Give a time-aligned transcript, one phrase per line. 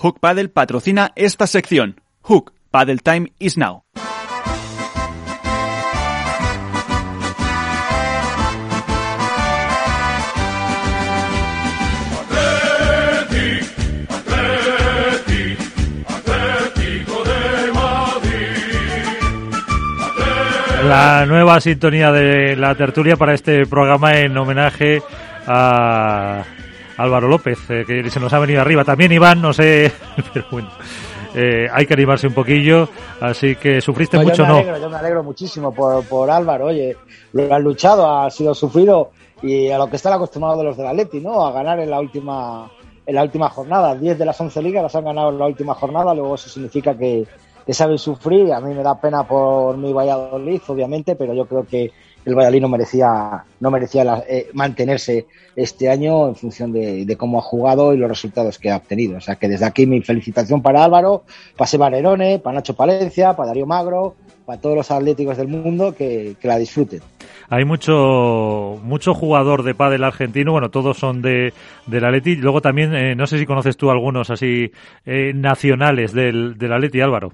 [0.00, 2.00] Hook Paddle patrocina esta sección.
[2.22, 3.82] Hook Paddle Time is now.
[20.84, 25.02] La nueva sintonía de la tertulia para este programa en homenaje
[25.48, 26.44] a
[26.98, 28.84] Álvaro López, eh, que se nos ha venido arriba.
[28.84, 29.90] También Iván, no sé,
[30.32, 30.68] pero bueno.
[31.34, 32.88] Eh, hay que animarse un poquillo,
[33.20, 34.56] así que sufriste mucho, yo ¿no?
[34.56, 36.96] Alegro, yo me alegro muchísimo por, por Álvaro, oye,
[37.32, 39.10] lo han luchado, ha sido sufrido
[39.42, 41.46] y a lo que están acostumbrados de los del Atleti, ¿no?
[41.46, 42.70] A ganar en la última
[43.08, 43.94] en la última jornada.
[43.94, 46.96] 10 de las 11 ligas las han ganado en la última jornada, luego eso significa
[46.96, 47.26] que,
[47.64, 48.52] que saben sufrir.
[48.52, 51.90] A mí me da pena por mi Valladolid, obviamente, pero yo creo que
[52.28, 57.42] el Valladolid no merecía, no merecía eh, mantenerse este año en función de, cómo ha
[57.42, 59.16] jugado y los resultados que ha obtenido.
[59.16, 61.24] O sea que desde aquí mi felicitación para Álvaro,
[61.56, 65.94] para Seba Nerone, para Nacho Palencia, para Darío Magro, para todos los atléticos del mundo
[65.94, 67.00] que, que la disfruten.
[67.50, 71.54] Hay mucho mucho jugador de pádel argentino, bueno, todos son de
[71.86, 72.36] del Atleti.
[72.36, 74.70] Luego también, eh, no sé si conoces tú algunos así
[75.06, 77.32] eh, nacionales del, del Atleti, Álvaro.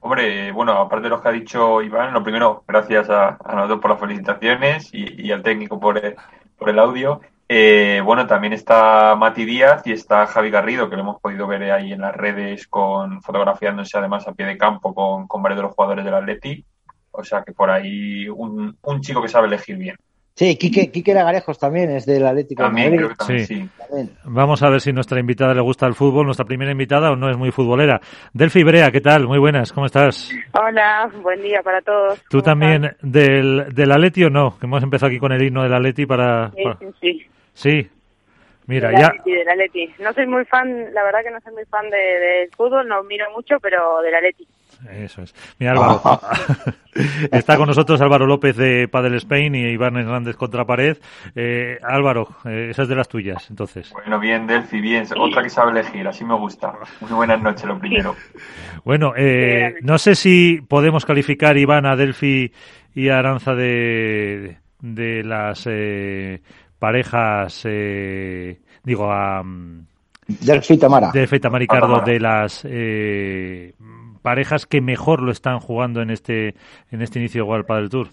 [0.00, 3.80] Hombre, bueno, aparte de los que ha dicho Iván, lo primero, gracias a, a nosotros
[3.80, 6.14] por las felicitaciones y, y al técnico por el,
[6.56, 7.20] por el audio.
[7.48, 11.70] Eh, bueno, también está Mati Díaz y está Javi Garrido, que lo hemos podido ver
[11.72, 15.62] ahí en las redes con fotografiándose además a pie de campo con, con varios de
[15.62, 16.64] los jugadores del Atleti.
[17.10, 19.96] O sea que por ahí un, un chico que sabe elegir bien.
[20.38, 23.06] Sí, Quique, Quique Lagarejos también es del Atlético también, de Madrid.
[23.06, 23.54] Creo que también, sí.
[23.56, 23.68] sí.
[23.76, 24.10] También.
[24.22, 27.28] Vamos a ver si nuestra invitada le gusta el fútbol, nuestra primera invitada o no
[27.28, 28.00] es muy futbolera.
[28.32, 29.26] Delfi Brea, ¿qué tal?
[29.26, 30.30] Muy buenas, ¿cómo estás?
[30.52, 32.22] Hola, buen día para todos.
[32.30, 34.56] ¿Tú también del, del Atleti o no?
[34.60, 36.52] Que hemos empezado aquí con el himno del Atleti para...
[36.52, 36.78] Sí, para...
[37.00, 37.90] sí, sí.
[38.68, 39.06] Mira, del ya...
[39.08, 39.90] Atleti, del Atleti.
[39.98, 43.02] No soy muy fan, la verdad que no soy muy fan del de fútbol, no
[43.02, 44.46] miro mucho, pero del Atleti.
[44.90, 45.34] Eso es.
[45.58, 46.00] Mira, Álvaro.
[47.32, 50.96] Está con nosotros Álvaro López de Padel Spain y Iván Hernández contra pared.
[51.34, 53.92] Eh, Álvaro, eh, esa es de las tuyas, entonces.
[53.92, 55.06] Bueno, bien, Delphi, bien.
[55.16, 56.72] Otra que sabe elegir, así me gusta.
[57.00, 58.14] Muy buenas noches, lo primero.
[58.84, 62.52] Bueno, eh, no sé si podemos calificar, Iván, a Delphi
[62.94, 66.40] y a Aranza de, de las eh,
[66.78, 69.42] parejas, eh, digo, a...
[70.26, 71.10] Delphi Tamara.
[71.12, 73.74] Delphi Tamara y Cardo de las eh,
[74.18, 76.54] parejas que mejor lo están jugando en este
[76.90, 78.08] en este inicio igual para el Tour.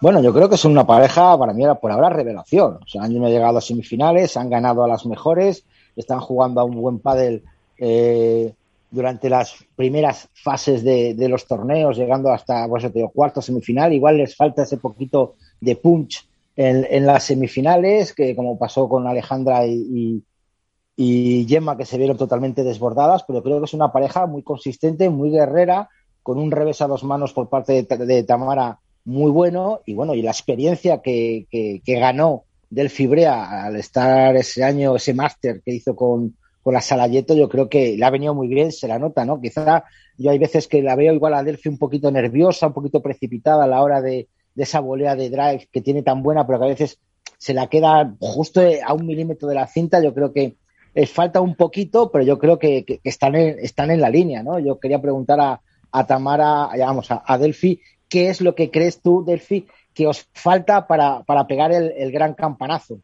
[0.00, 2.78] Bueno, yo creo que son una pareja, para mí, por ahora, revelación.
[2.84, 5.64] O sea, han llegado a semifinales, han ganado a las mejores,
[5.96, 7.42] están jugando a un buen pádel
[7.78, 8.54] eh,
[8.92, 13.92] durante las primeras fases de, los torneos, llegando hasta, pues, te cuarto semifinal.
[13.92, 19.08] Igual les falta ese poquito de punch en, en las semifinales, que como pasó con
[19.08, 20.22] Alejandra y
[21.00, 25.08] y Gemma que se vieron totalmente desbordadas, pero creo que es una pareja muy consistente,
[25.10, 25.88] muy guerrera,
[26.24, 30.16] con un revés a dos manos por parte de, de Tamara muy bueno y bueno,
[30.16, 35.62] y la experiencia que, que, que ganó del Fibrea al estar ese año, ese máster
[35.64, 38.88] que hizo con, con la Salayeto, yo creo que le ha venido muy bien, se
[38.88, 39.40] la nota, ¿no?
[39.40, 39.84] Quizá
[40.16, 43.62] yo hay veces que la veo igual a Delphi un poquito nerviosa, un poquito precipitada
[43.62, 46.64] a la hora de, de esa volea de drive que tiene tan buena, pero que
[46.64, 46.98] a veces
[47.38, 50.56] se la queda justo a un milímetro de la cinta, yo creo que
[50.98, 54.42] les falta un poquito, pero yo creo que, que, están, en, están en la línea,
[54.42, 54.58] ¿no?
[54.58, 55.60] Yo quería preguntar a,
[55.92, 60.88] a Tamara, vamos, a, Delphi, ¿qué es lo que crees tú, Delphi, que os falta
[60.88, 62.98] para, para pegar el, gran campanazo?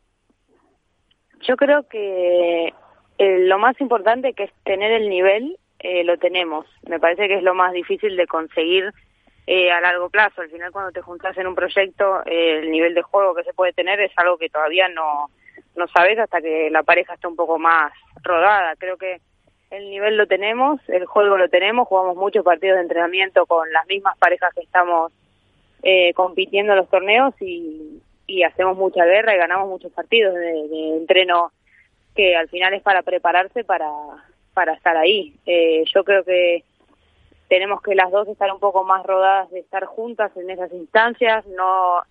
[1.43, 2.75] Yo creo que
[3.19, 6.67] eh, lo más importante que es tener el nivel, eh, lo tenemos.
[6.89, 8.93] Me parece que es lo más difícil de conseguir
[9.47, 10.41] eh, a largo plazo.
[10.41, 13.55] Al final, cuando te juntas en un proyecto, eh, el nivel de juego que se
[13.55, 15.31] puede tener es algo que todavía no,
[15.77, 17.93] no sabes hasta que la pareja está un poco más
[18.23, 18.75] rodada.
[18.77, 19.21] Creo que
[19.71, 23.87] el nivel lo tenemos, el juego lo tenemos, jugamos muchos partidos de entrenamiento con las
[23.87, 25.13] mismas parejas que estamos
[25.83, 28.01] eh, compitiendo en los torneos y,
[28.45, 31.53] hacemos mucha guerra y ganamos muchos partidos de, de, entreno
[32.17, 33.89] que al final es para prepararse para,
[34.53, 35.35] para estar ahí.
[35.47, 36.65] Eh, yo creo que
[37.49, 41.47] tenemos que las dos estar un poco más rodadas de estar juntas en esas instancias,
[41.47, 42.03] no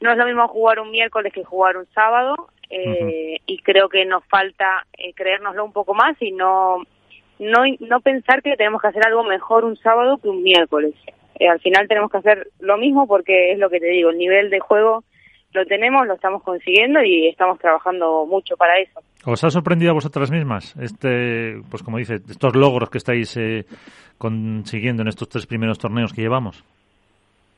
[0.00, 2.36] no es lo mismo jugar un miércoles que jugar un sábado
[2.70, 3.42] eh, uh -huh.
[3.46, 6.78] y creo que nos falta eh, creérnoslo un poco más y no,
[7.38, 10.94] no no pensar que tenemos que hacer algo mejor un sábado que un miércoles.
[11.38, 14.18] Eh, al final tenemos que hacer lo mismo porque es lo que te digo, el
[14.18, 15.04] nivel de juego
[15.52, 19.00] lo tenemos, lo estamos consiguiendo y estamos trabajando mucho para eso.
[19.24, 23.64] ¿Os ha sorprendido a vosotras mismas este, pues como dice, estos logros que estáis eh,
[24.18, 26.64] consiguiendo en estos tres primeros torneos que llevamos?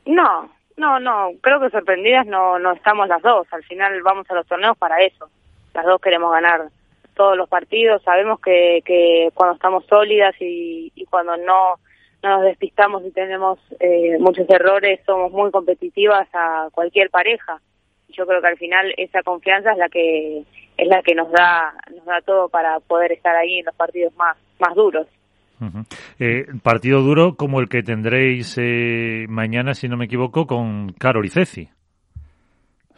[0.05, 0.49] No,
[0.81, 3.47] no, no, creo que sorprendidas no, no estamos las dos.
[3.51, 5.29] Al final vamos a los torneos para eso.
[5.75, 6.69] Las dos queremos ganar
[7.13, 11.75] todos los partidos, sabemos que, que cuando estamos sólidas y, cuando no,
[12.23, 17.61] no nos despistamos y tenemos eh, muchos errores, somos muy competitivas a cualquier pareja.
[18.09, 20.43] Yo creo que al final esa confianza es la que
[20.77, 24.15] es la que nos da nos da todo para poder estar ahí en los partidos
[24.15, 25.07] más más duros.
[26.19, 31.25] Eh, partido duro como el que tendréis eh, mañana, si no me equivoco, con Carol
[31.25, 31.69] y Ceci.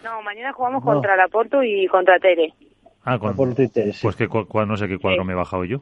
[0.03, 0.91] No, mañana jugamos no.
[0.91, 2.53] contra la Porto y contra Tere.
[3.05, 3.99] Ah, con, Porto y Tere, sí.
[4.01, 5.27] Pues que cu no sé qué cuadro sí.
[5.27, 5.81] me he bajado yo.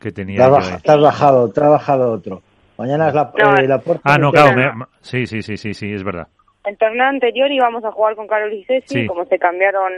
[0.00, 0.44] Que tenía.
[0.44, 2.42] Te baja, te has bajado, te has bajado otro.
[2.76, 4.02] Mañana es la, no, eh, la Porto.
[4.04, 4.56] Ah, no, claro.
[4.56, 6.28] Me, sí, sí, sí, sí, sí, es verdad.
[6.64, 9.06] El torneo anterior íbamos a jugar con Carol y Ceci, sí.
[9.06, 9.92] como se cambiaron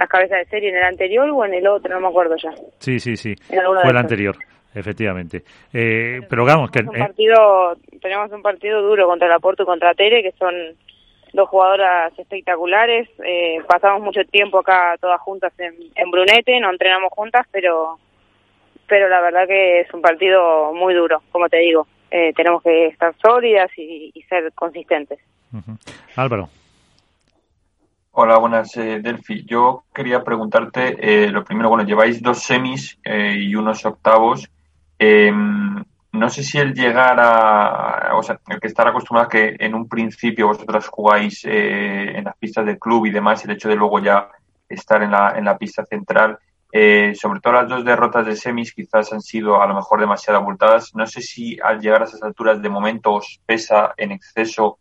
[0.00, 2.50] las cabezas de serie en el anterior o en el otro, no me acuerdo ya.
[2.78, 3.34] Sí, sí, sí.
[3.48, 4.36] Fue el anterior,
[4.74, 5.42] efectivamente.
[5.72, 6.80] Eh, pero vamos, que...
[6.80, 7.98] Un partido, eh...
[8.00, 10.54] Tenemos un partido duro contra la Porto y contra Tere, que son
[11.32, 13.08] dos jugadoras espectaculares.
[13.24, 17.98] Eh, pasamos mucho tiempo acá todas juntas en, en Brunete, no entrenamos juntas, pero
[18.86, 21.86] pero la verdad que es un partido muy duro, como te digo.
[22.10, 25.20] Eh, tenemos que estar sólidas y, y ser consistentes.
[25.52, 25.78] Uh -huh.
[26.16, 26.48] Álvaro.
[28.12, 29.44] Hola, buenas, eh, Delphi.
[29.46, 34.50] Yo quería preguntarte, eh, lo primero, bueno, lleváis dos semis eh, y unos octavos.
[35.00, 39.74] No sé si el llegar a, o sea, el que estar acostumbrado a que en
[39.74, 43.98] un principio vosotras jugáis en las pistas del club y demás, el hecho de luego
[44.00, 44.28] ya
[44.68, 46.38] estar en la, en la pista central,
[46.70, 50.94] sobre todo las dos derrotas de semis quizás han sido a lo mejor demasiado abultadas.
[50.94, 54.78] No sé si al llegar a esas alturas de momento os pesa en exceso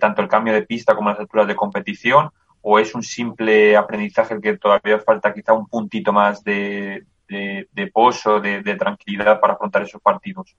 [0.00, 2.30] tanto el cambio de pista como las alturas de competición
[2.62, 7.66] o es un simple aprendizaje el que todavía falta quizá un puntito más de, de,
[7.72, 10.54] de pozo, de, tranquilidad para afrontar esos partidos?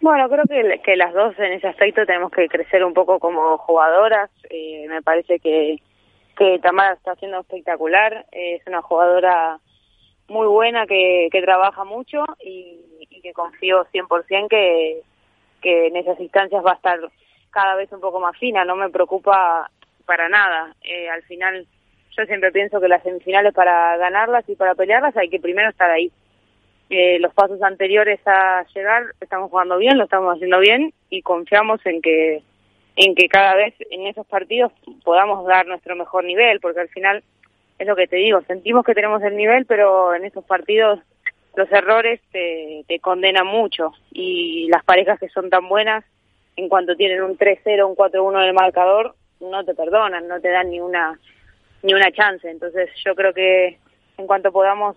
[0.00, 3.58] Bueno, creo que, que, las dos en ese aspecto tenemos que crecer un poco como
[3.58, 4.30] jugadoras.
[4.50, 5.78] Eh, me parece que,
[6.36, 8.26] que Tamara está haciendo espectacular.
[8.32, 9.58] Eh, es una jugadora
[10.28, 15.02] muy buena que, que trabaja mucho y, y que confío 100% que,
[15.60, 17.00] que en esas instancias va a estar
[17.50, 18.64] cada vez un poco más fina.
[18.64, 19.70] No me preocupa
[20.04, 20.74] para nada.
[20.82, 21.66] Eh, al final,
[22.16, 25.90] yo siempre pienso que las semifinales para ganarlas y para pelearlas hay que primero estar
[25.90, 26.10] ahí.
[26.90, 31.84] Eh, los pasos anteriores a llegar estamos jugando bien, lo estamos haciendo bien y confiamos
[31.86, 32.42] en que
[32.96, 34.70] en que cada vez en esos partidos
[35.02, 37.24] podamos dar nuestro mejor nivel, porque al final
[37.78, 41.00] es lo que te digo, sentimos que tenemos el nivel, pero en esos partidos
[41.56, 46.04] los errores te, te condenan mucho y las parejas que son tan buenas,
[46.56, 50.50] en cuanto tienen un 3-0, un 4-1 en el marcador, no te perdonan, no te
[50.50, 51.18] dan ni una
[51.84, 52.50] ni una chance.
[52.50, 53.78] Entonces yo creo que
[54.16, 54.96] en cuanto podamos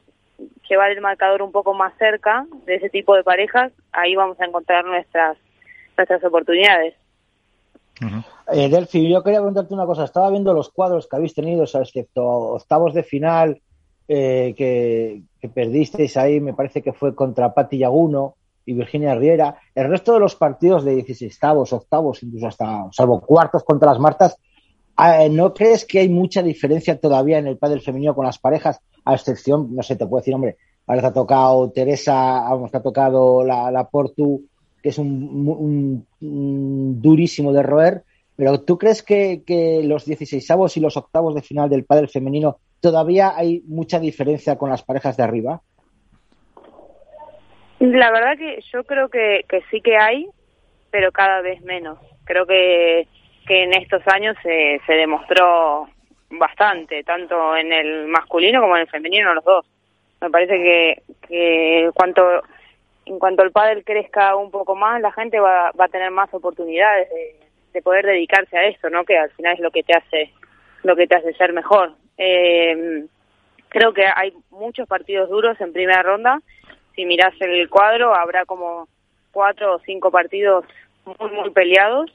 [0.67, 4.45] llevar el marcador un poco más cerca de ese tipo de parejas, ahí vamos a
[4.45, 5.37] encontrar nuestras
[5.97, 6.95] nuestras oportunidades.
[7.99, 8.25] Uh -huh.
[8.53, 10.03] eh, Delphi, yo quería preguntarte una cosa.
[10.03, 13.61] Estaba viendo los cuadros que habéis tenido, o sea, excepto octavos de final
[14.07, 18.35] eh, que, que, perdisteis ahí, me parece que fue contra Patti Yaguno
[18.65, 19.59] y Virginia Riera.
[19.73, 21.39] El resto de los partidos de 16
[21.73, 24.37] octavos, incluso hasta, salvo cuartos contra las Martas,
[25.29, 28.81] ¿no crees que hay mucha diferencia todavía en el pádel femenino con las parejas?
[29.05, 30.57] A excepción, no sé, te puedo decir, hombre,
[30.87, 34.43] ahora te ha tocado Teresa, vamos, te ha tocado la, la Portu,
[34.81, 38.03] que es un, un, un, durísimo de roer,
[38.35, 42.57] pero ¿tú crees que, que los 16 y los octavos de final del pádel femenino
[42.79, 45.61] todavía hay mucha diferencia con las parejas de arriba?
[47.79, 50.27] La verdad que yo creo que, que sí que hay,
[50.91, 51.99] pero cada vez menos.
[52.23, 53.07] Creo que,
[53.47, 55.87] que en estos años se, demostró
[56.29, 59.65] bastante, tanto en el masculino como en el femenino, los dos.
[60.21, 62.43] Me parece que, que cuanto,
[63.05, 66.33] en cuanto el pádel crezca un poco más, la gente va, va a tener más
[66.33, 67.35] oportunidades de,
[67.73, 69.05] de poder dedicarse a esto, ¿no?
[69.05, 70.31] Que al final es lo que te hace,
[70.83, 71.93] lo que te hace ser mejor.
[72.17, 73.05] Eh,
[73.69, 76.41] creo que hay muchos partidos duros en primera ronda
[76.97, 78.89] si miras el cuadro, habrá como
[79.31, 80.65] cuatro o cinco partidos
[81.05, 82.11] muy, muy peleados.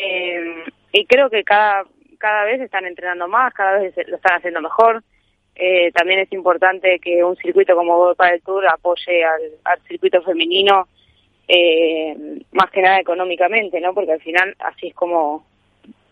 [0.00, 1.84] Eh, y creo que cada,
[2.18, 5.02] cada vez están entrenando más, cada vez lo están haciendo mejor.
[5.54, 10.88] Eh, también es importante que un circuito como World Padel Tour apoye al, circuito femenino,
[11.46, 13.92] eh, más que nada económicamente, ¿no?
[13.92, 15.44] Porque al final así es como,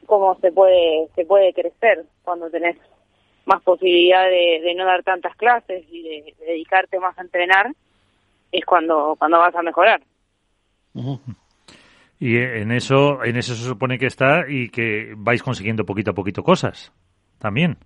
[0.04, 2.76] como se puede, se puede crecer cuando tenés
[3.46, 7.72] más posibilidad de, no dar tantas clases y de, de dedicarte más a entrenar
[8.52, 10.02] es cuando cuando vas a mejorar.
[10.94, 11.18] Uh.
[12.20, 16.14] Y en eso en eso se supone que está y que vais consiguiendo poquito a
[16.14, 16.92] poquito cosas
[17.38, 17.76] también.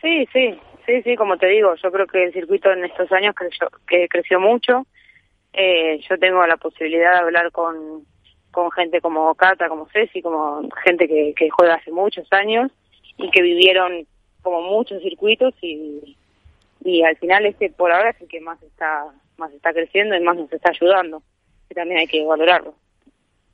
[0.00, 3.34] Sí, sí, sí, sí, como te digo, yo creo que el circuito en estos años
[3.34, 4.86] creció, que creció mucho.
[5.52, 8.04] Eh, yo tengo la posibilidad de hablar con,
[8.50, 12.70] con gente como Cata, como Ceci, como gente que, que juega hace muchos años
[13.16, 14.06] y que vivieron
[14.42, 16.16] como muchos circuitos y,
[16.84, 19.06] y al final este por ahora es el que más está
[19.36, 21.22] más está creciendo y más nos está ayudando
[21.68, 22.74] que también hay que valorarlo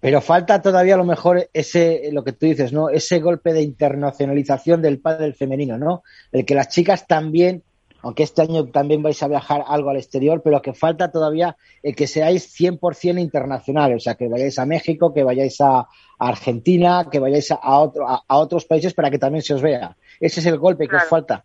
[0.07, 3.63] pero falta todavía a lo mejor ese lo que tú dices no ese golpe de
[3.63, 7.65] internacionalización del pádel femenino no el que las chicas también
[8.03, 11.97] aunque este año también vais a viajar algo al exterior, pero que falta todavía el
[11.97, 15.89] que seáis 100% internacionales, o sea, que vayáis a México, que vayáis a
[16.21, 19.97] Argentina, que vayáis a, otro, a, otros países para que también se os vea.
[20.21, 21.43] Ese es el golpe que os falta.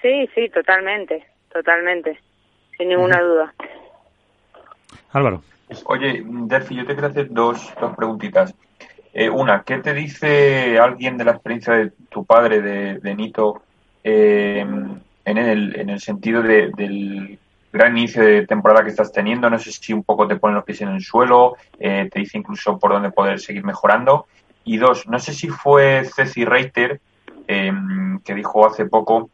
[0.00, 2.18] Sí, sí, totalmente, totalmente,
[2.78, 3.54] sin ninguna duda.
[5.10, 5.42] Álvaro.
[5.86, 8.54] Oye, Delphi, yo te quiero hacer dos, dos preguntitas.
[9.14, 13.62] Eh, una, ¿qué te dice alguien de la experiencia de tu padre, de, de Nito,
[14.02, 14.66] eh,
[15.24, 17.38] en el, en el sentido del
[17.72, 19.48] gran inicio de temporada que estás teniendo?
[19.48, 22.38] No sé si un poco te ponen los pies en el suelo, eh, te dice
[22.38, 24.26] incluso por dónde poder seguir mejorando.
[24.64, 27.00] Y dos, no sé si fue Ceci Reiter
[27.46, 29.30] em, que dijo hace poco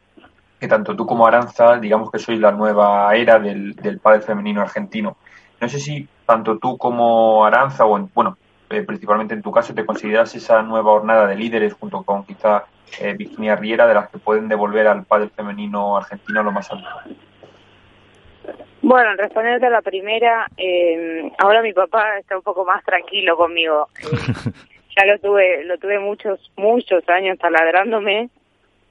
[0.59, 4.61] que tanto tú como Aranza, digamos que sois la nueva era del, del padre femenino
[4.61, 5.16] argentino.
[5.61, 8.37] No sé si tanto tú como Aranza, o bueno,
[8.68, 12.66] eh, principalmente en tu caso, te consideras esa nueva jornada de líderes junto con quizá
[13.00, 16.87] eh, Virginia Riera, de las que pueden devolver al padre femenino argentino lo más alto.
[18.82, 23.88] Bueno, responderte a la primera, eh, ahora mi papá está un poco más tranquilo conmigo.
[24.97, 28.28] ya lo tuve, lo tuve muchos, muchos años taladrándome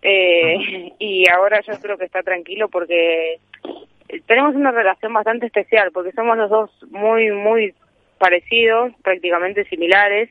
[0.01, 3.39] eh, y ahora yo creo que está tranquilo porque
[4.25, 7.73] tenemos una relación bastante especial porque somos los dos muy, muy
[8.17, 10.29] parecidos, prácticamente similares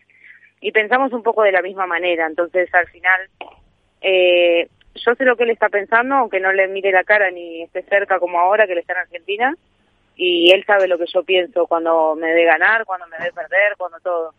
[0.60, 2.26] y pensamos un poco de la misma manera.
[2.26, 3.20] Entonces, al final,
[4.00, 7.62] eh, yo sé lo que él está pensando, aunque no le mire la cara ni
[7.62, 9.54] esté cerca como ahora que él está en Argentina,
[10.16, 13.74] y él sabe lo que yo pienso cuando me debe ganar, cuando me debe perder,
[13.76, 14.32] cuando todo.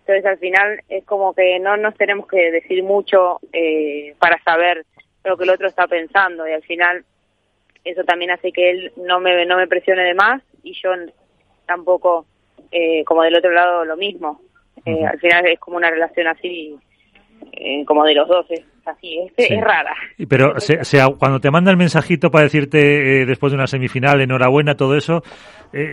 [0.00, 4.84] Entonces, al final, es como que no nos tenemos que decir mucho eh, para saber
[5.24, 7.04] lo que el otro está pensando, y al final,
[7.86, 10.90] eso también hace que él no me, no me presione de más, y yo
[11.66, 12.26] tampoco,
[12.72, 14.40] eh, como del otro lado, lo mismo.
[14.84, 16.76] Eh, al final es como una relación así,
[17.52, 19.94] eh, como de los dos, es así, es, rara.
[20.28, 20.54] Pero
[21.18, 25.22] cuando te manda el mensajito para decirte eh, después de una semifinal, enhorabuena, todo eso,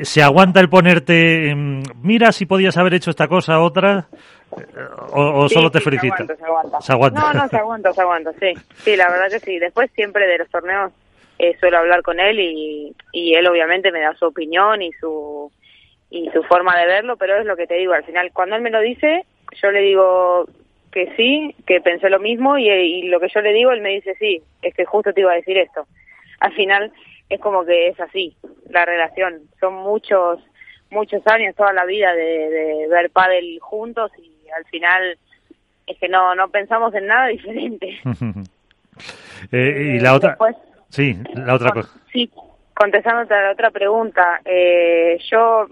[0.01, 1.55] ¿se aguanta el ponerte,
[2.01, 4.07] mira si podías haber hecho esta cosa, otra?
[5.11, 6.25] ¿O, solo te felicita?
[6.79, 8.53] Se aguanta, No, no, se aguanta, se aguanta, sí.
[8.75, 9.57] Sí, la verdad que sí.
[9.57, 10.91] Después siempre de los torneos
[11.59, 15.51] suelo hablar con él y, y él obviamente me da su opinión y su
[16.09, 18.61] y su forma de verlo, pero es lo que te digo, al final cuando él
[18.61, 19.25] me lo dice,
[19.59, 20.45] yo le digo
[20.91, 24.15] que sí, que pensé lo mismo y, lo que yo le digo, él me dice
[24.19, 25.87] sí, es que justo te iba a decir esto.
[26.39, 26.93] Al final
[27.29, 28.35] es como que es así,
[28.69, 29.41] la relación.
[29.59, 30.39] Son muchos,
[30.91, 35.17] muchos años, toda la vida de, ver pádel juntos y al final
[35.87, 37.99] es que no, no pensamos en nada diferente.
[39.51, 40.37] Eh, y la otra...
[40.93, 41.89] sí, la otra cosa.
[42.11, 42.31] Sí,
[42.73, 45.67] contestándote a la otra pregunta, eh, yo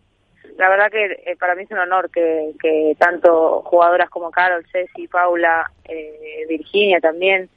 [0.58, 4.66] la verdad que eh, para mí es un honor que, que tanto jugadoras como Carol,
[4.72, 7.50] Ceci, Paula, eh, Virginia también,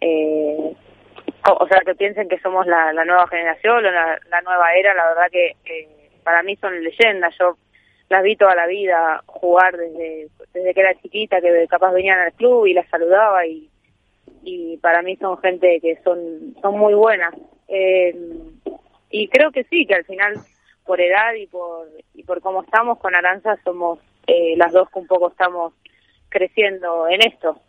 [0.00, 0.74] eh,
[1.50, 5.30] o, sea, que piensen que somos la, nueva generación, la, la nueva era, la verdad
[5.30, 5.56] que
[6.22, 7.34] para mí son leyendas.
[7.38, 7.56] Yo
[8.08, 12.32] las vi toda la vida jugar desde, desde que era chiquita, que capaz venían al
[12.32, 13.70] club y las saludaba y,
[14.42, 17.34] y para mí son gente que son, son muy buenas.
[19.10, 20.34] y creo que sí, que al final
[20.84, 24.98] por edad y por, y por cómo estamos con Aranza somos eh, las dos que
[24.98, 25.74] un poco estamos
[26.30, 27.60] creciendo en esto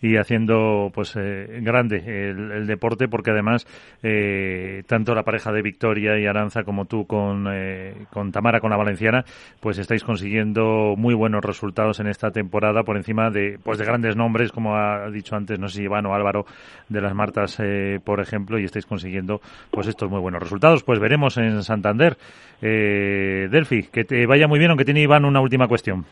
[0.00, 3.66] y haciendo pues eh, grande el, deporte porque además
[4.02, 8.70] eh, tanto la pareja de Victoria y Aranza como tú con, eh, con Tamara con
[8.70, 9.24] la Valenciana
[9.60, 14.16] pues estáis consiguiendo muy buenos resultados en esta temporada por encima de pues de grandes
[14.16, 16.46] nombres como ha dicho antes no sé si Iván o Álvaro
[16.88, 17.58] de las Martas
[18.04, 20.82] por ejemplo y estáis consiguiendo pues estos muy buenos resultados.
[20.82, 22.16] Pues veremos en Santander.
[22.60, 26.04] Delphi que te vaya muy bien aunque tiene Iván una última cuestión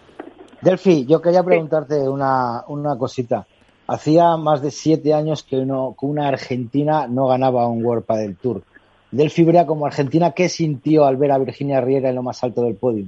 [0.61, 3.47] Delphi, yo quería preguntarte una, una cosita.
[3.87, 8.37] Hacía más de siete años que, uno, que una argentina no ganaba un World del
[8.37, 8.63] Tour.
[9.11, 12.63] Delphi Brea como argentina, ¿qué sintió al ver a Virginia Riera en lo más alto
[12.65, 13.07] del podio?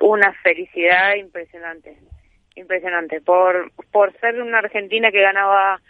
[0.00, 1.96] Una felicidad impresionante,
[2.54, 3.20] impresionante.
[3.22, 5.80] Por, por ser una argentina que ganaba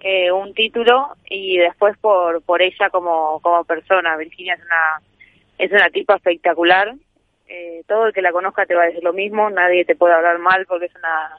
[0.00, 4.16] eh, un título y después por, por ella como, como persona.
[4.16, 5.02] Virginia es una,
[5.58, 6.94] es una tipa espectacular
[7.48, 10.14] eh, todo el que la conozca te va a decir lo mismo, nadie te puede
[10.14, 11.38] hablar mal porque es una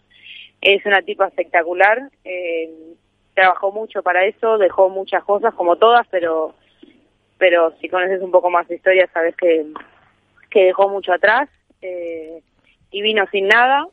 [0.59, 2.69] es una tipa espectacular, eh,
[3.33, 6.55] trabajó mucho para eso, dejó muchas cosas como todas, pero
[7.37, 9.65] pero si conoces un poco más de historia sabes que,
[10.49, 11.47] que dejó mucho atrás
[11.81, 12.41] eh,
[12.89, 13.87] y vino sin nada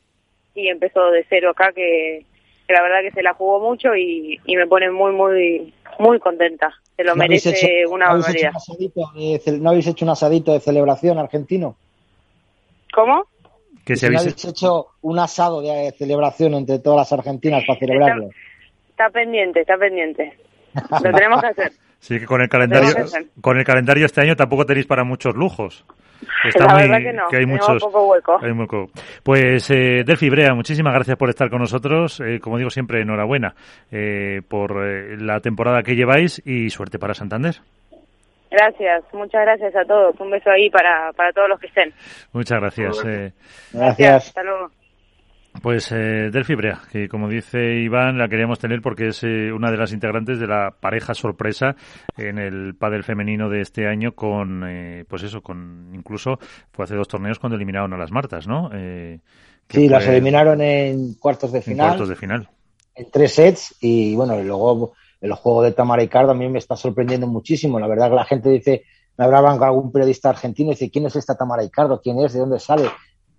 [0.55, 2.25] y empezó de cero acá que,
[2.69, 6.73] la verdad que se la jugó mucho y, y me pone muy muy muy contenta.
[6.97, 8.53] Se lo merece una ¿no barbaridad.
[9.61, 11.77] ¿No habéis hecho un asadito de celebración argentino?
[12.95, 13.25] ¿Cómo?
[13.85, 14.45] Que si habéis...
[14.45, 18.31] hecho un asado de celebración entre todas las argentinas para celebrarlo.
[18.89, 20.39] Está, pendiente, está pendiente.
[20.75, 21.73] Lo tenemos que hacer.
[22.05, 22.91] Sí, que con el calendario,
[23.41, 25.87] con el calendario este año tampoco tenéis para muchos lujos.
[26.45, 28.39] Está la verdad que no, que hay muchos, poco hueco.
[28.43, 28.91] Hay hueco.
[29.23, 32.21] Pues eh, Delphi Brea, muchísimas gracias por estar con nosotros.
[32.21, 33.55] Eh, como digo siempre, enhorabuena
[33.91, 37.57] eh, por eh, la temporada que lleváis y suerte para Santander.
[38.55, 40.19] Gracias, muchas gracias a todos.
[40.21, 41.93] Un beso ahí para, para todos los que estén.
[42.33, 43.05] Muchas gracias.
[43.05, 43.33] Eh.
[43.73, 44.29] Gracias.
[44.29, 44.71] Hasta luego.
[45.63, 49.71] Pues eh, Delphi Brea, que como dice Iván, la queríamos tener porque es eh, una
[49.71, 51.77] de las integrantes de la pareja sorpresa
[52.17, 56.39] en el pádel femenino de este año con, eh, pues eso, con incluso
[56.73, 58.71] fue hace dos torneos cuando eliminaron a las Martas, ¿no?
[58.75, 59.21] Eh,
[59.69, 61.87] sí, las eliminaron en cuartos de final.
[61.87, 62.49] En cuartos de final.
[62.97, 64.93] En tres sets y bueno, luego
[65.25, 67.81] el juego de Tamara y Cardo a mí me está sorprendiendo muchísimo.
[67.81, 68.83] La verdad que la gente dice,
[69.17, 72.03] me hablaban con algún periodista argentino y dice, ¿quién es esta Tamara Icardo?
[72.03, 72.35] ¿Quién es?
[72.35, 72.91] ¿De dónde sale?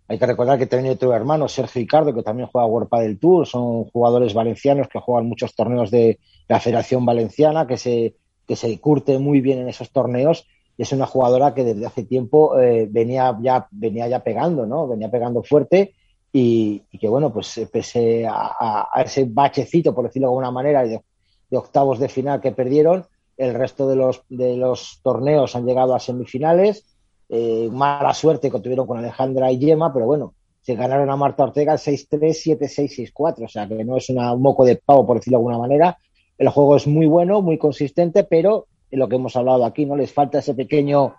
[0.08, 3.46] Hay que recordar que tiene otro hermano, Sergio Icardo, que también juega World del Tour.
[3.46, 8.16] Son jugadores valencianos que juegan muchos torneos de la Federación Valenciana, que se,
[8.48, 10.48] que se curte muy bien en esos torneos.
[10.78, 14.88] Y es una jugadora que desde hace tiempo eh, venía, ya, venía ya pegando, ¿no?
[14.88, 15.94] Venía pegando fuerte
[16.34, 21.00] y, que, bueno, pues pese a, a, ese bachecito, por decirlo de alguna manera, de,
[21.50, 23.06] de octavos de final que perdieron.
[23.38, 26.86] El resto de los, de los torneos han llegado a semifinales.
[27.28, 31.44] Eh, mala suerte que tuvieron con Alejandra y Yema, pero bueno, se ganaron a Marta
[31.44, 33.46] Ortega 6-3, 7-6, 6-4.
[33.46, 35.98] O sea que no es una, un moco de pavo, por decirlo de alguna manera.
[36.38, 39.96] El juego es muy bueno, muy consistente, pero en lo que hemos hablado aquí, ¿no?
[39.96, 41.16] Les falta ese pequeño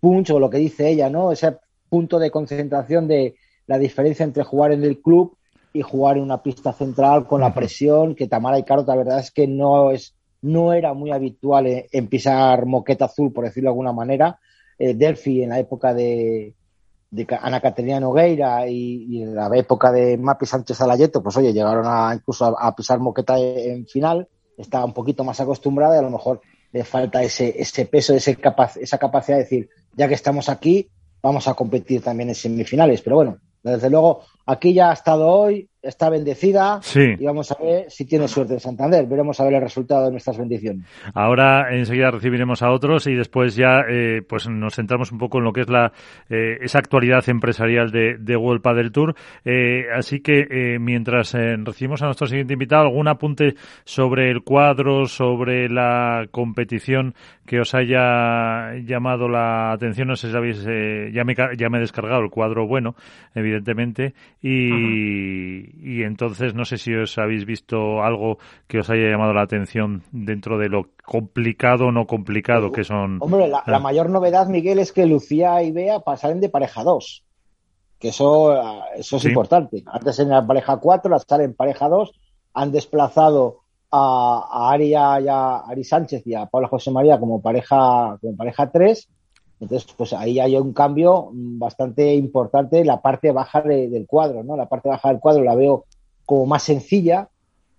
[0.00, 1.32] punch o lo que dice ella, ¿no?
[1.32, 1.56] Ese
[1.88, 5.36] punto de concentración de la diferencia entre jugar en el club
[5.74, 9.18] y jugar en una pista central con la presión que Tamara y Caro, la verdad
[9.18, 13.72] es que no es no era muy habitual en, pisar moqueta azul, por decirlo de
[13.72, 14.38] alguna manera.
[14.78, 16.54] Eh, Delphi en la época de,
[17.10, 21.86] de Ana Caterina Nogueira y, en la época de Mapi Sánchez Alayeto, pues oye, llegaron
[21.86, 26.10] a incluso a, pisar moqueta en final, estaba un poquito más acostumbrada y a lo
[26.10, 28.36] mejor le falta ese, ese peso, ese
[28.80, 30.88] esa capacidad de decir, ya que estamos aquí,
[31.22, 33.00] vamos a competir también en semifinales.
[33.00, 37.14] Pero bueno, desde luego, aquí ya ha estado hoy, está bendecida sí.
[37.18, 39.06] y vamos a ver si tiene suerte en Santander.
[39.06, 40.86] Veremos a ver el resultado de nuestras bendiciones.
[41.12, 45.44] Ahora enseguida recibiremos a otros y después ya eh, pues nos centramos un poco en
[45.44, 45.92] lo que es la
[46.30, 49.14] eh, esa actualidad empresarial de, de World Padel Tour.
[49.44, 53.54] Eh, así que eh, mientras eh, recibimos a nuestro siguiente invitado, algún apunte
[53.84, 60.08] sobre el cuadro, sobre la competición que os haya llamado la atención.
[60.08, 62.94] No sé si habéis, eh, ya, me, ya me he descargado el cuadro bueno,
[63.34, 64.14] evidentemente,
[64.46, 69.42] y, y entonces no sé si os habéis visto algo que os haya llamado la
[69.42, 73.18] atención dentro de lo complicado o no complicado que son.
[73.20, 77.24] Hombre, la, la, mayor novedad, Miguel, es que Lucía y Bea pasaron de pareja 2.
[77.98, 78.54] Que eso,
[78.96, 79.28] eso es Sí.
[79.28, 79.82] importante.
[79.86, 82.12] Antes en la pareja 4, las salen en pareja 2.
[82.54, 86.90] Han desplazado a, a Ari, y a, y a Ari Sánchez y a Paula José
[86.90, 89.08] María como pareja, como pareja 3.
[89.64, 94.06] Entonces, pues ahí hay un cambio mm, bastante importante en la parte baja de- del
[94.06, 94.56] cuadro, ¿no?
[94.56, 95.84] La parte baja del cuadro la veo
[96.24, 97.28] como más sencilla,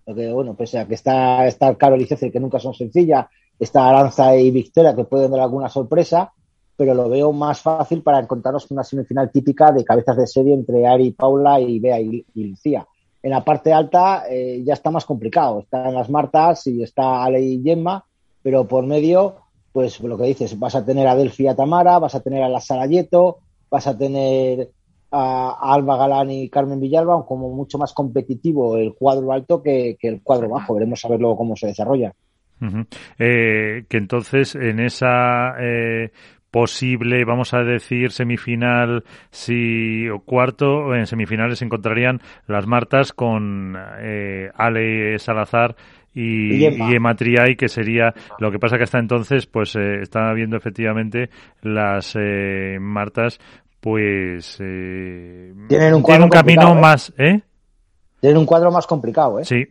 [0.03, 3.25] porque, bueno, pese a que está, está Carol y Cecil, que nunca son sencillas,
[3.57, 6.31] está Aranza y Victoria, que pueden dar alguna sorpresa,
[6.77, 10.85] pero lo veo más fácil para encontrarnos una semifinal típica de cabezas de serie entre
[10.85, 12.85] Ari, Paula y Bea y, y Lucía.
[13.23, 17.41] En la parte alta eh, ya está más complicado, están las Martas y está Ale
[17.41, 18.05] y Gemma,
[18.43, 19.35] pero por medio,
[19.75, 22.41] pues lo que dices, vas a tener a Delphi y a Tamara, vas a tener
[22.41, 24.69] a la Sarayeto, vas a tener
[25.11, 30.07] a, Alba Galán y Carmen Villalba, como mucho más competitivo el cuadro alto que, que
[30.07, 30.75] el cuadro bajo.
[30.75, 32.13] Veremos a ver luego cómo se desarrolla.
[33.19, 36.11] Eh, que entonces en esa eh,
[36.51, 43.75] posible, vamos a decir, semifinal si o cuarto, en semifinales se encontrarían las Martas con
[43.99, 45.75] eh, Ale Salazar
[46.15, 46.91] y, Y Gemma.
[46.91, 50.57] y Emma Triay, que sería lo que pasa que hasta entonces pues eh, está viendo
[50.57, 51.29] efectivamente
[51.61, 53.39] las eh, Martas
[53.81, 56.81] pues eh, Tienen un tienen un camino ¿eh?
[56.81, 57.41] más ¿eh?
[58.19, 59.45] Tienen un cuadro más complicado, ¿eh?
[59.45, 59.67] Sí,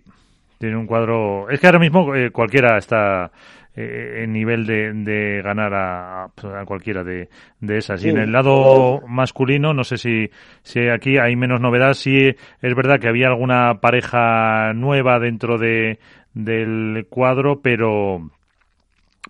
[0.58, 1.50] tiene un cuadro.
[1.50, 3.32] Es que ahora mismo eh, cualquiera está
[3.76, 7.28] eh, en nivel de, de ganar a, a cualquiera de,
[7.60, 8.00] de esas.
[8.00, 8.08] Sí.
[8.08, 10.30] Y en el lado masculino, no sé si,
[10.62, 11.94] si aquí hay menos novedad.
[11.94, 15.98] Sí, es verdad que había alguna pareja nueva dentro de,
[16.34, 18.30] del cuadro, pero,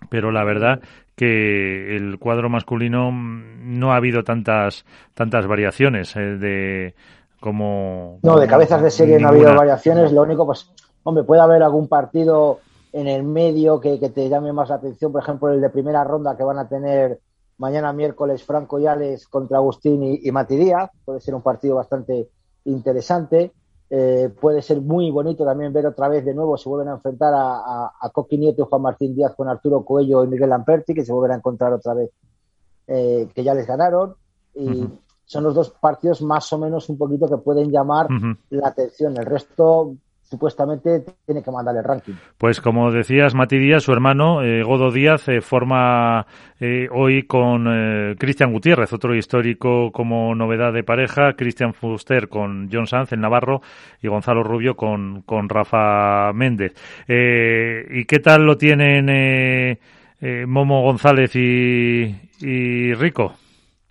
[0.09, 0.79] pero la verdad
[1.15, 6.93] que el cuadro masculino mm, no ha habido tantas tantas variaciones eh, de
[7.39, 10.11] como No, de cabezas de serie no ha habido variaciones.
[10.11, 10.69] Lo único, pues,
[11.03, 12.59] hombre, puede haber algún partido
[12.95, 16.37] en el medio que, te llame más la atención, por ejemplo, el de primera ronda
[16.37, 17.19] que van a tener
[17.57, 22.29] mañana miércoles Franco Yales contra Agustín y, y Mati Díaz, puede ser un partido bastante
[22.63, 23.51] interesante.
[23.89, 27.33] Eh, puede ser muy bonito también ver otra vez de nuevo, se vuelven a enfrentar
[27.35, 31.03] a, a, Coqui Nieto y Juan Martín Díaz con Arturo Coello y Miguel Lamperti, que
[31.03, 32.11] se vuelven a encontrar otra vez,
[32.87, 34.15] eh, que ya les ganaron.
[34.53, 34.87] Y
[35.25, 38.07] son los dos partidos más o menos un poquito que pueden llamar
[38.51, 39.17] la atención.
[39.17, 39.95] El resto
[40.35, 42.13] supuestamente tiene que mandar el ranking.
[42.37, 46.25] Pues como decías, Mati Díaz, su hermano, eh, Godo Díaz, eh, forma
[46.59, 47.65] eh, hoy con
[48.17, 53.61] Cristian Gutiérrez, otro histórico como novedad de pareja, Cristian Fuster con John Sanz, el Navarro,
[54.01, 56.73] y Gonzalo Rubio con, con Rafa Méndez.
[57.07, 59.77] ¿Y qué tal lo tienen
[60.47, 63.35] Momo González y Rico?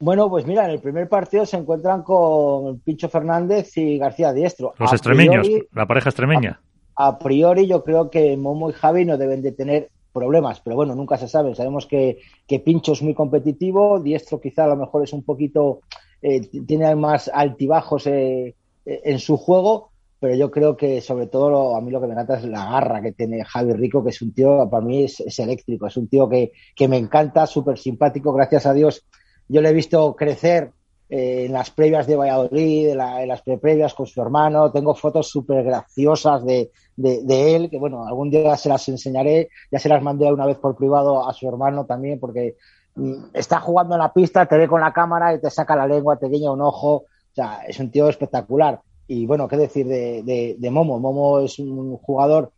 [0.05, 4.75] Bueno, pues mira, en el primer partido se encuentran con Pincho Fernández y García Diestro.
[4.79, 6.61] Los extremeños, la pareja extremeña.
[6.95, 10.95] A, priori yo creo que Momo y Javi no deben de tener problemas, pero bueno,
[10.95, 11.55] nunca se sabe.
[11.55, 15.81] Sabemos que, que Pincho es muy competitivo, Diestro quizá a lo mejor es un poquito,
[16.21, 19.89] eh, tiene más altibajos eh, en su juego,
[20.21, 23.01] pero yo creo que sobre todo a mí lo que me encanta es la garra
[23.01, 26.09] que tiene Javi Rico, que es un tío, para mí es, es eléctrico, es un
[26.09, 29.03] tío que, que me encanta, súper simpático, gracias a Dios
[29.49, 30.73] yo le he visto crecer
[31.09, 34.71] eh, en las previas de Valladolid, en, las previas con su hermano.
[34.73, 39.49] Tengo fotos súper graciosas de, de, él, que bueno, algún día se las enseñaré.
[39.71, 42.57] Ya se las mandé una vez por privado a su hermano también, porque
[42.95, 45.87] mm, está jugando en la pista, te ve con la cámara y te saca la
[45.87, 46.95] lengua, te guiña un ojo.
[46.95, 48.81] O sea, es un tío espectacular.
[49.07, 50.99] Y bueno, qué decir de, de Momo.
[50.99, 52.53] Momo es un jugador.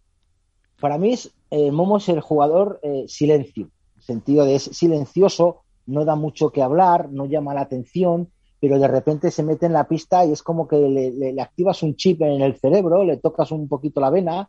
[0.80, 1.14] Para mí,
[1.50, 6.50] eh, Momo es el jugador eh, silencio, en sentido de es silencioso, no da mucho
[6.50, 8.28] que hablar, no llama la atención,
[8.60, 11.94] pero de repente se mete en la pista y es como que le, activas un
[11.94, 14.48] chip en el cerebro, le tocas un poquito la vena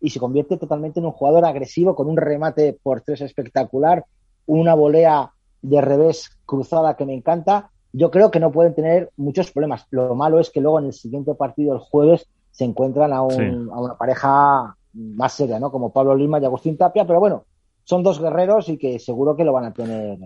[0.00, 4.04] y se convierte totalmente en un jugador agresivo con un remate por tres espectacular,
[4.46, 7.70] una volea de revés cruzada que me encanta.
[7.92, 9.86] Yo creo que no pueden tener muchos problemas.
[9.90, 13.96] Lo malo es que luego en el siguiente partido, el jueves, se encuentran a, una
[13.98, 15.70] pareja más seria, ¿no?
[15.70, 17.44] Como Pablo Lima y Agustín Tapia, pero bueno,
[17.84, 20.18] son dos guerreros y que seguro que lo van a tener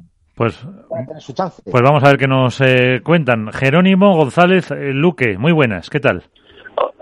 [0.42, 0.66] pues,
[1.70, 3.52] pues vamos a ver qué nos eh, cuentan.
[3.52, 6.24] Jerónimo González eh, Luque, muy buenas, ¿qué tal?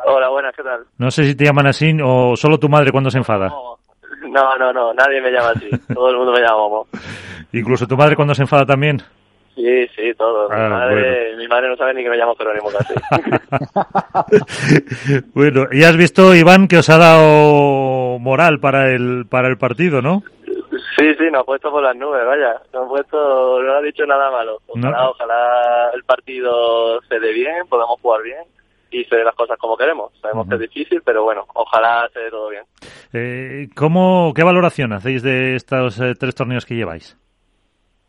[0.05, 0.81] hola, buenas, ¿qué tal?
[0.99, 3.49] No sé si te llaman así o solo tu madre cuando se enfada.
[4.29, 6.87] No, no, no, nadie me llama así, todo el mundo me llama Momo.
[7.53, 8.99] ¿Incluso tu madre cuando se enfada también?
[9.55, 10.49] Sí, sí, todo.
[10.51, 12.95] mi, ah, madre, mi, madre, no sabe ni que me llamo Jerónimo casi.
[15.35, 20.03] bueno, y has visto, Iván, que os ha dado moral para el, para el partido,
[20.03, 20.23] ¿no?
[21.21, 22.63] Sí, nos ha puesto por las nubes, vaya.
[22.73, 24.57] Nos ha puesto, no ha dicho nada malo.
[24.69, 28.45] Ojalá, ojalá el partido se dé bien, podamos jugar bien
[28.91, 30.13] y se den las cosas como queremos.
[30.23, 32.65] Sabemos que es difícil, pero bueno, ojalá se dé todo bien.
[33.13, 37.19] Eh, ¿cómo, ¿Qué valoración hacéis de estos eh, tres torneos que lleváis?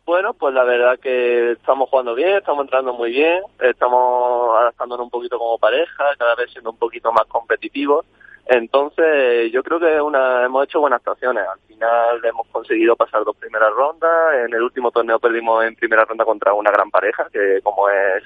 [0.06, 5.10] Bueno, pues la verdad que estamos jugando bien, estamos entrando muy bien, estamos adaptándonos un
[5.10, 8.06] poquito como pareja, cada vez siendo un poquito más competitivos
[8.46, 11.44] entonces, yo creo que una, hemos hecho buenas actuaciones.
[11.46, 14.34] Al final hemos conseguido pasar dos primeras rondas.
[14.46, 18.24] En el último torneo perdimos en primera ronda contra una gran pareja, que como es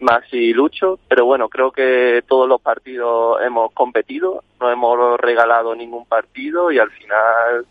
[0.00, 0.98] Maxi y Lucho.
[1.08, 6.78] Pero bueno, creo que todos los partidos hemos competido, no hemos regalado ningún partido y
[6.78, 7.66] al final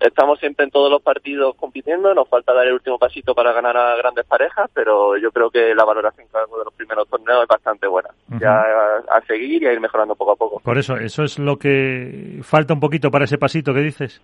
[0.00, 3.76] estamos siempre en todos los partidos compitiendo, nos falta dar el último pasito para ganar
[3.76, 7.86] a grandes parejas, pero yo creo que la valoración de los primeros torneos es bastante
[7.86, 8.08] buena.
[8.40, 10.60] Ya a, seguir y a ir mejorando poco a poco.
[10.60, 14.20] Por eso, eso es lo que falta un poquito para ese pasito que dices.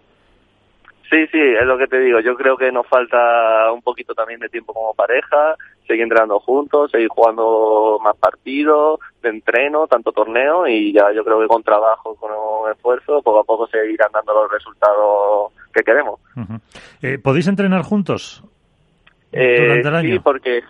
[1.11, 2.19] Sí, sí, es lo que te digo.
[2.21, 5.55] Yo creo que nos falta un poquito también de tiempo como pareja,
[5.87, 11.41] seguir entrenando juntos, seguir jugando más partidos, de entreno, tanto torneo y ya yo creo
[11.41, 12.33] que con trabajo, con
[12.73, 16.21] esfuerzo, poco a poco se irán dando los resultados que queremos.
[17.03, 18.43] Eh, ¿Podéis entrenar juntos
[19.33, 20.15] eh, durante el año?
[20.15, 20.63] Sí, porque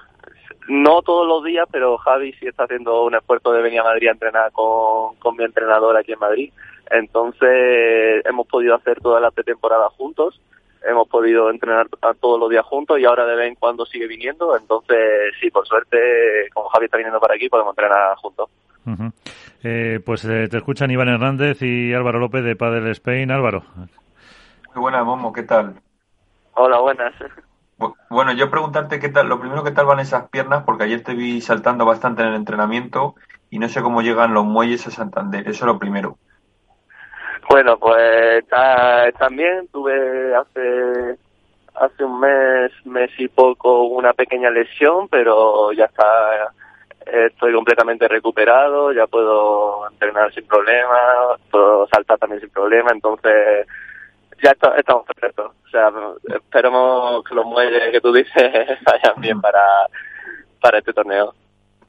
[0.69, 4.09] no todos los días, pero Javi sí está haciendo un esfuerzo de venir a Madrid
[4.09, 6.53] a entrenar con, con mi entrenador aquí en Madrid.
[6.91, 10.41] Entonces hemos podido hacer toda la pretemporada juntos,
[10.85, 11.89] hemos podido entrenar
[12.21, 14.57] todos los días juntos y ahora de vez en cuando sigue viniendo.
[14.57, 14.99] Entonces,
[15.41, 15.99] sí, por suerte,
[16.53, 18.51] como Javi está viniendo para aquí, podemos entrenar juntos.
[19.65, 23.33] Eh, pues eh, te escuchan Iván Hernández y Álvaro López de Padel Spain.
[23.33, 23.65] Álvaro.
[24.77, 25.77] Muy buenas, Momo, ¿qué tal?
[26.53, 27.15] Hola, buenas.
[28.09, 31.13] Bueno, yo preguntarte qué tal, lo primero qué tal van esas piernas, porque ayer te
[31.13, 33.15] vi saltando bastante en el entrenamiento
[33.51, 36.17] y no sé cómo llegan los muelles a Santander, eso es lo primero.
[37.51, 38.47] Bueno, pues
[39.19, 41.19] también tuve hace
[41.75, 46.55] hace un mes, mes y poco una pequeña lesión, pero ya está
[47.07, 50.97] estoy completamente recuperado, ya puedo entrenar sin problema,
[51.51, 53.67] puedo saltar también sin problema, entonces
[54.43, 55.53] ya estamos perfectos.
[55.65, 55.91] O sea,
[56.29, 58.35] esperemos que los muelles que tú dices
[58.85, 59.63] vayan bien para,
[60.61, 61.35] para este torneo.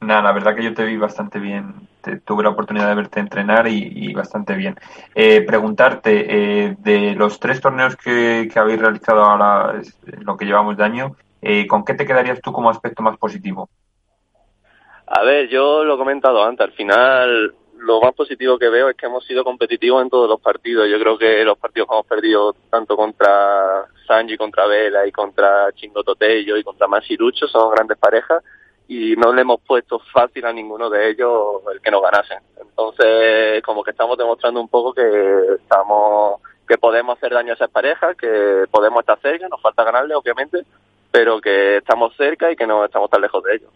[0.00, 1.74] Nada, la verdad que yo te vi bastante bien.
[2.24, 4.76] tuve la oportunidad de verte entrenar y, bastante bien.
[5.14, 9.80] Eh, preguntarte, eh, de los tres torneos que, que habéis realizado ahora,
[10.20, 13.68] lo que llevamos de año, eh, ¿con qué te quedarías tú como aspecto más positivo?
[15.06, 18.96] A ver, yo lo he comentado antes, al final lo más positivo que veo es
[18.96, 20.88] que hemos sido competitivos en todos los partidos.
[20.88, 25.72] Yo creo que los partidos que hemos perdido tanto contra Sanji, contra Vela y contra
[25.72, 28.42] Chingo Totello y contra Masirucho son grandes parejas
[28.88, 32.38] y no le hemos puesto fácil a ninguno de ellos el que nos ganasen.
[32.60, 37.70] Entonces, como que estamos demostrando un poco que estamos que podemos hacer daño a esas
[37.70, 40.64] parejas, que podemos estar cerca, nos falta ganarle obviamente,
[41.10, 43.70] pero que estamos cerca y que no estamos tan lejos de ellos.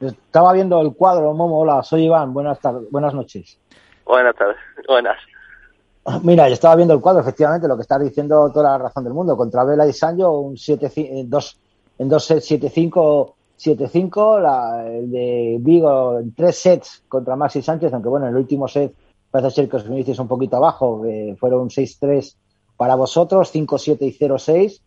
[0.00, 1.60] Estaba viendo el cuadro, Momo.
[1.60, 2.32] Hola, soy Iván.
[2.32, 3.58] Buenas tardes, buenas noches.
[4.04, 4.56] Buenas tardes,
[4.86, 5.18] buenas.
[6.22, 9.12] Mira, yo estaba viendo el cuadro, efectivamente, lo que estás diciendo toda la razón del
[9.12, 9.36] mundo.
[9.36, 11.58] Contra Vela y Sancho, un 7, en dos,
[11.98, 18.08] en dos sets 7-5, 7-5, el de Vigo en tres sets contra Maxi Sánchez, aunque
[18.08, 18.94] bueno, en el último set
[19.30, 22.36] parece ser que os vinisteis un poquito abajo, que fueron 6-3
[22.76, 24.80] para vosotros, 5-7 y 0-6.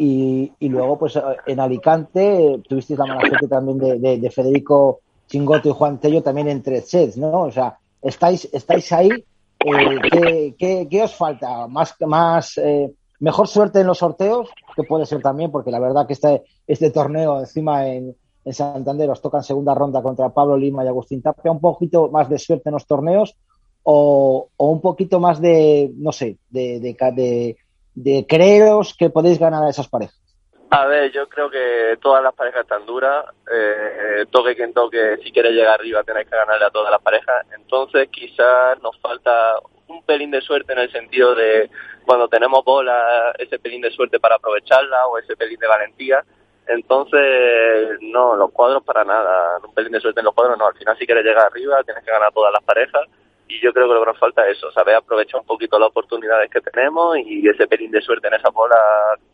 [0.00, 5.72] Y, luego, pues en Alicante tuvisteis la mala suerte también de, de, Federico Chingoto y
[5.72, 7.42] Juan Tello también en tres sets, ¿no?
[7.42, 9.10] O sea, estáis, estáis ahí.
[9.10, 11.66] Eh, ¿qué, qué, qué, os falta?
[11.66, 14.48] ¿Más, más eh, mejor suerte en los sorteos?
[14.76, 19.10] Que puede ser también, porque la verdad que este, este torneo encima en, en Santander
[19.10, 21.50] os toca en segunda ronda contra Pablo Lima y Agustín Tapia.
[21.50, 23.36] Un poquito más de suerte en los torneos
[23.82, 27.56] o, o un poquito más de, no sé, de, de, de
[28.02, 30.16] de creeros que podéis ganar a esas parejas?
[30.70, 33.24] A ver, yo creo que todas las parejas están duras.
[33.50, 37.46] Eh, toque quien toque, si quiere llegar arriba, tenéis que ganarle a todas las parejas.
[37.56, 39.58] Entonces, quizás nos falta
[39.88, 41.70] un pelín de suerte en el sentido de
[42.04, 46.22] cuando tenemos bola, ese pelín de suerte para aprovecharla o ese pelín de valentía.
[46.66, 49.58] Entonces, no, los cuadros para nada.
[49.66, 50.66] Un pelín de suerte en los cuadros, no.
[50.66, 53.02] Al final, si quieres llegar arriba, tienes que ganar a todas las parejas
[53.48, 55.88] y yo creo que lo que nos falta es eso, saber aprovechar un poquito las
[55.88, 58.78] oportunidades que tenemos y ese pelín de suerte en esas bolas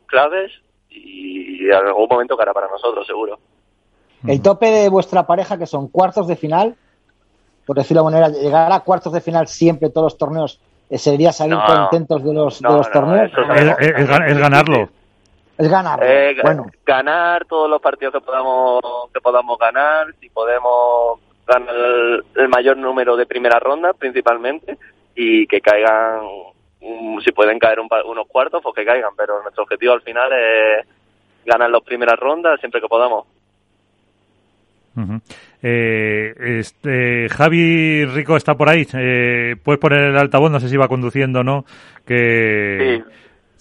[0.07, 0.53] claves
[0.89, 3.39] y en algún momento cara para nosotros, seguro.
[4.27, 6.77] El tope de vuestra pareja, que son cuartos de final,
[7.67, 11.33] por decirlo de manera, llegar a cuartos de final siempre todos los torneos, eh, ¿sería
[11.33, 13.31] salir contentos de los, de los torneos?
[13.81, 14.89] Es, ganarlo.
[15.59, 16.01] Es ganar.
[16.03, 16.67] Eh, bueno.
[16.85, 21.73] Ganar todos los partidos que podamos, que podamos ganar, si podemos gana
[22.37, 24.77] el, mayor número de primera ronda principalmente
[25.15, 26.21] y que caigan,
[27.25, 30.87] si pueden caer unos cuartos, pues que caigan, pero nuestro objetivo al final es
[31.45, 33.27] ganar las primeras rondas siempre que podamos.
[35.63, 38.87] eh, este, Javi Rico está por ahí.
[38.95, 41.65] Eh, Puedes poner el altavoz, no sé si va conduciendo o no.
[42.07, 43.03] Que...
[43.05, 43.15] Sí,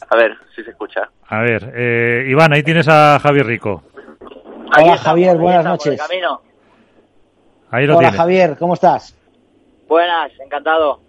[0.09, 1.09] a ver si se escucha.
[1.27, 3.83] A ver, eh, Iván, ahí tienes a Javi Rico.
[4.75, 5.99] Hola Javier, buenas noches.
[7.75, 9.15] Hola Javier, ¿cómo estás?
[9.89, 10.99] Buenas, encantado.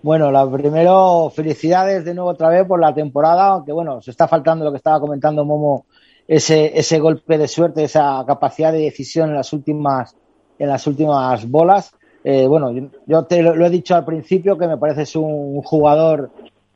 [0.00, 4.28] Bueno, lo primero, felicidades de nuevo otra vez por la temporada, aunque bueno, se está
[4.28, 5.86] faltando lo que estaba comentando Momo,
[6.28, 10.14] ese, ese golpe de suerte, esa capacidad de decisión en las últimas,
[10.56, 11.92] en las últimas bolas.
[12.22, 12.70] Eh, bueno,
[13.04, 16.30] yo te lo, he dicho al principio que me pareces un jugador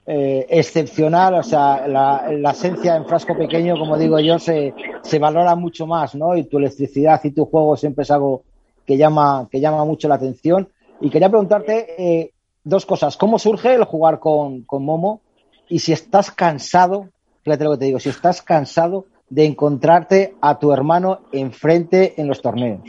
[0.05, 5.21] eh, excepcional, o sea, la, la, esencia en frasco pequeño, como digo yo, se, se
[5.21, 6.37] valora mucho más, ¿no?
[6.37, 8.43] Y tu electricidad y tu juego siempre es algo
[8.87, 10.69] que llama, que llama mucho la atención.
[11.01, 12.33] Y quería preguntarte eh,
[12.65, 13.17] dos cosas.
[13.17, 15.21] ¿Cómo surge el jugar con, con Momo?
[15.69, 17.09] Y si estás cansado,
[17.43, 22.29] fíjate lo que te digo, si estás cansado de encontrarte a tu hermano enfrente en
[22.29, 22.83] los torneos.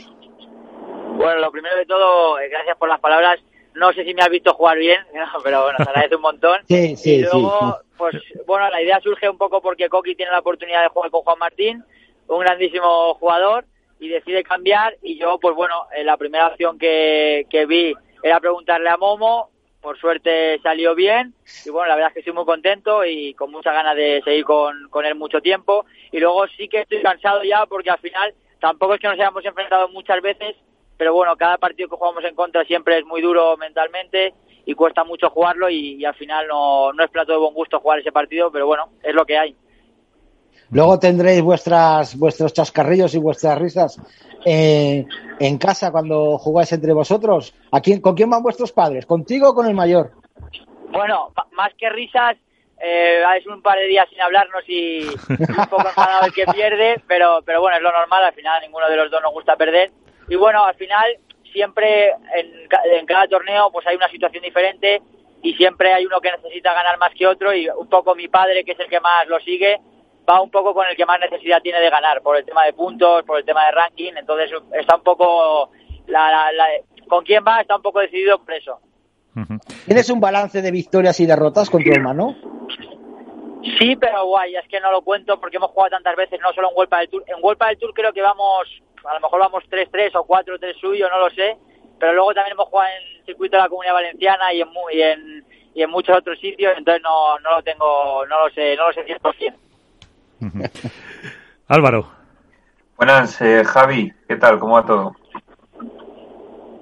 [1.16, 3.40] Bueno, lo primero de todo, eh, gracias por las palabras.
[3.74, 5.00] No sé si me has visto jugar bien,
[5.42, 6.60] pero bueno, te agradece un montón.
[6.68, 10.40] sí, sí, y luego, pues bueno, la idea surge un poco porque Coqui tiene la
[10.40, 11.84] oportunidad de jugar con Juan Martín,
[12.28, 13.64] un grandísimo jugador,
[13.98, 18.40] y decide cambiar y yo pues bueno eh, la primera opción que, que vi era
[18.40, 22.44] preguntarle a Momo por suerte salió bien y bueno la verdad es que estoy muy
[22.44, 26.68] contento y con muchas ganas de seguir con, con él mucho tiempo y luego sí
[26.68, 30.56] que estoy cansado ya porque al final tampoco es que nos hayamos enfrentado muchas veces
[30.96, 34.34] pero bueno cada partido que jugamos en contra siempre es muy duro mentalmente
[34.66, 37.80] y cuesta mucho jugarlo y, y al final no, no es plato de buen gusto
[37.80, 39.54] jugar ese partido pero bueno es lo que hay
[40.74, 43.96] Luego tendréis vuestras, vuestros chascarrillos y vuestras risas
[44.44, 45.06] eh,
[45.38, 47.54] en casa cuando jugáis entre vosotros.
[47.70, 49.06] ¿A quién, ¿Con quién van vuestros padres?
[49.06, 50.10] ¿Contigo o con el mayor?
[50.90, 52.36] Bueno, más que risas,
[52.82, 57.00] eh, es un par de días sin hablarnos y, un poco enfadado el que pierde,
[57.06, 59.92] pero, pero bueno, es lo normal, al final ninguno de los dos nos gusta perder.
[60.28, 61.18] Y bueno, al final
[61.52, 65.00] siempre en, en cada torneo pues hay una situación diferente
[65.40, 68.64] y siempre hay uno que necesita ganar más que otro y un poco mi padre,
[68.64, 69.78] que es el que más lo sigue,
[70.28, 72.72] va un poco con el que más necesidad tiene de ganar, por el tema de
[72.72, 75.70] puntos, por el tema de ranking, entonces está un poco,
[76.06, 76.50] la,
[77.08, 78.80] con quién va está un poco decidido por eso.
[79.84, 82.36] ¿Tienes un balance de victorias y derrotas con tu hermano?
[83.78, 86.68] Sí, pero guay, es que no lo cuento porque hemos jugado tantas veces, no solo
[86.70, 87.24] en Huelpa del Tour.
[87.26, 88.68] En Huelpa del Tour creo que vamos,
[89.04, 91.56] a lo mejor vamos 3-3 o 4-3 suyo, no lo sé,
[91.98, 95.02] pero luego también hemos jugado en el circuito de la Comunidad Valenciana y en, y
[95.02, 98.88] en, y en muchos otros sitios, entonces no, no lo tengo, no lo sé, no
[98.88, 99.54] lo sé 100%.
[101.68, 102.08] Álvaro.
[102.96, 104.58] Buenas, eh, Javi, ¿qué tal?
[104.58, 105.16] ¿Cómo va todo?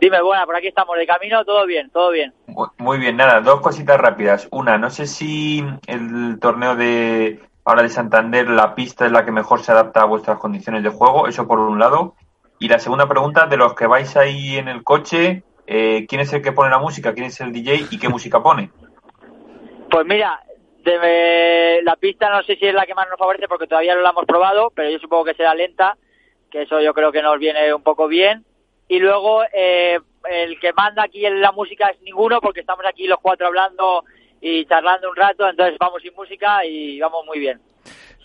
[0.01, 2.35] Dime, buena, por aquí estamos de camino, todo bien, todo bien.
[2.79, 4.49] Muy bien, nada, dos cositas rápidas.
[4.51, 9.31] Una, no sé si el torneo de ahora de Santander, la pista es la que
[9.31, 12.17] mejor se adapta a vuestras condiciones de juego, eso por un lado.
[12.59, 16.33] Y la segunda pregunta, de los que vais ahí en el coche, eh, ¿quién es
[16.33, 17.15] el que pone la música?
[17.15, 18.71] ¿Quién es el DJ y qué música pone?
[19.91, 20.41] Pues mira,
[20.85, 24.03] de, la pista no sé si es la que más nos favorece porque todavía no
[24.03, 25.97] la hemos probado, pero yo supongo que será lenta,
[26.51, 28.45] que eso yo creo que nos viene un poco bien.
[28.88, 29.99] Y luego eh,
[30.31, 34.05] el que manda aquí en la música es ninguno porque estamos aquí los cuatro hablando
[34.40, 37.61] y charlando un rato, entonces vamos sin música y vamos muy bien.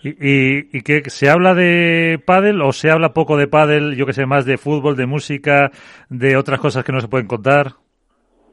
[0.02, 4.06] ¿Y, y, y que se habla de pádel o se habla poco de pádel, yo
[4.06, 5.70] que sé, más de fútbol, de música,
[6.08, 7.74] de otras cosas que no se pueden contar?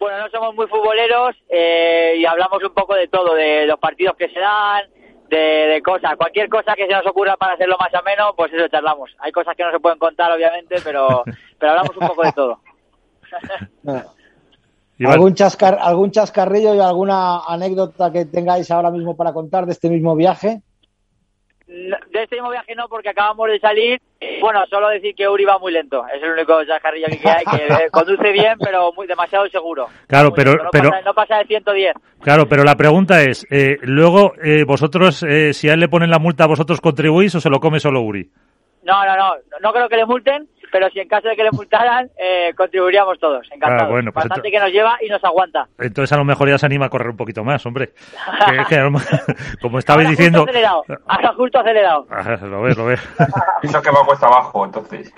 [0.06, 4.16] Bueno, no somos muy futboleros eh, y hablamos un poco de todo, de los partidos
[4.16, 4.84] que se dan,
[5.30, 6.16] de, cosas.
[6.16, 9.10] Cualquier cosa que se nos ocurra para hacerlo más ameno, pues eso charlamos.
[9.18, 11.24] Hay cosas que no se pueden contar, obviamente, pero,
[11.58, 12.60] pero hablamos un poco de todo.
[15.12, 19.90] ¿Algún, chascar, ¿Algún chascarrillo y alguna anécdota que tengáis ahora mismo para contar de este
[19.90, 20.62] mismo viaje?
[21.68, 24.00] De este mismo viaje no, porque acabamos de salir.
[24.40, 26.06] Bueno, solo decir que Uri va muy lento.
[26.14, 29.88] Es el único chascarrillo que hay, que eh, conduce bien, pero muy demasiado seguro.
[30.08, 30.56] Claro, pero...
[30.56, 31.96] No, pero pasa, no pasa de 110.
[32.22, 36.12] Claro, pero la pregunta es, eh, luego, eh, vosotros, eh, si a él le ponen
[36.12, 38.30] la multa, ¿vosotros contribuís o se lo come solo Uri?
[38.84, 39.34] No, no, no.
[39.62, 43.20] No creo que le multen, pero si en caso de que le multaran, eh, contribuiríamos
[43.20, 43.46] todos.
[43.52, 43.84] Encantados.
[43.84, 45.68] Ah, bueno, pues Bastante que nos lleva y nos aguanta.
[45.80, 47.94] Entonces a lo mejor ya se anima a correr un poquito más, hombre.
[48.48, 48.76] Que- que
[49.62, 50.40] como estabais Ahora diciendo...
[50.40, 50.84] Justo acelerado.
[51.08, 52.08] Ahora justo acelerado.
[52.10, 53.02] Ah, lo ves, lo ves.
[53.64, 55.14] Eso que va cuesta abajo, entonces.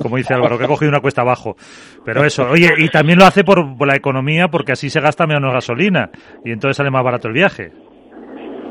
[0.00, 1.56] Como dice Álvaro, que he cogido una cuesta abajo.
[2.04, 5.26] Pero eso, oye, y también lo hace por, por la economía, porque así se gasta
[5.26, 6.10] menos gasolina.
[6.44, 7.72] Y entonces sale más barato el viaje.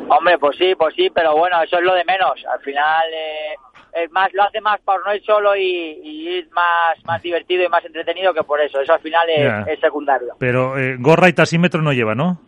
[0.10, 2.34] Hombre, pues sí, pues sí, pero bueno, eso es lo de menos.
[2.52, 3.56] Al final eh,
[3.96, 7.64] es más, lo hace más por no ir solo y, y ir más, más divertido
[7.64, 8.80] y más entretenido que por eso.
[8.82, 10.36] Eso al final es secundario.
[10.40, 12.40] Pero eh, gorra y tasímetro no lleva, ¿no?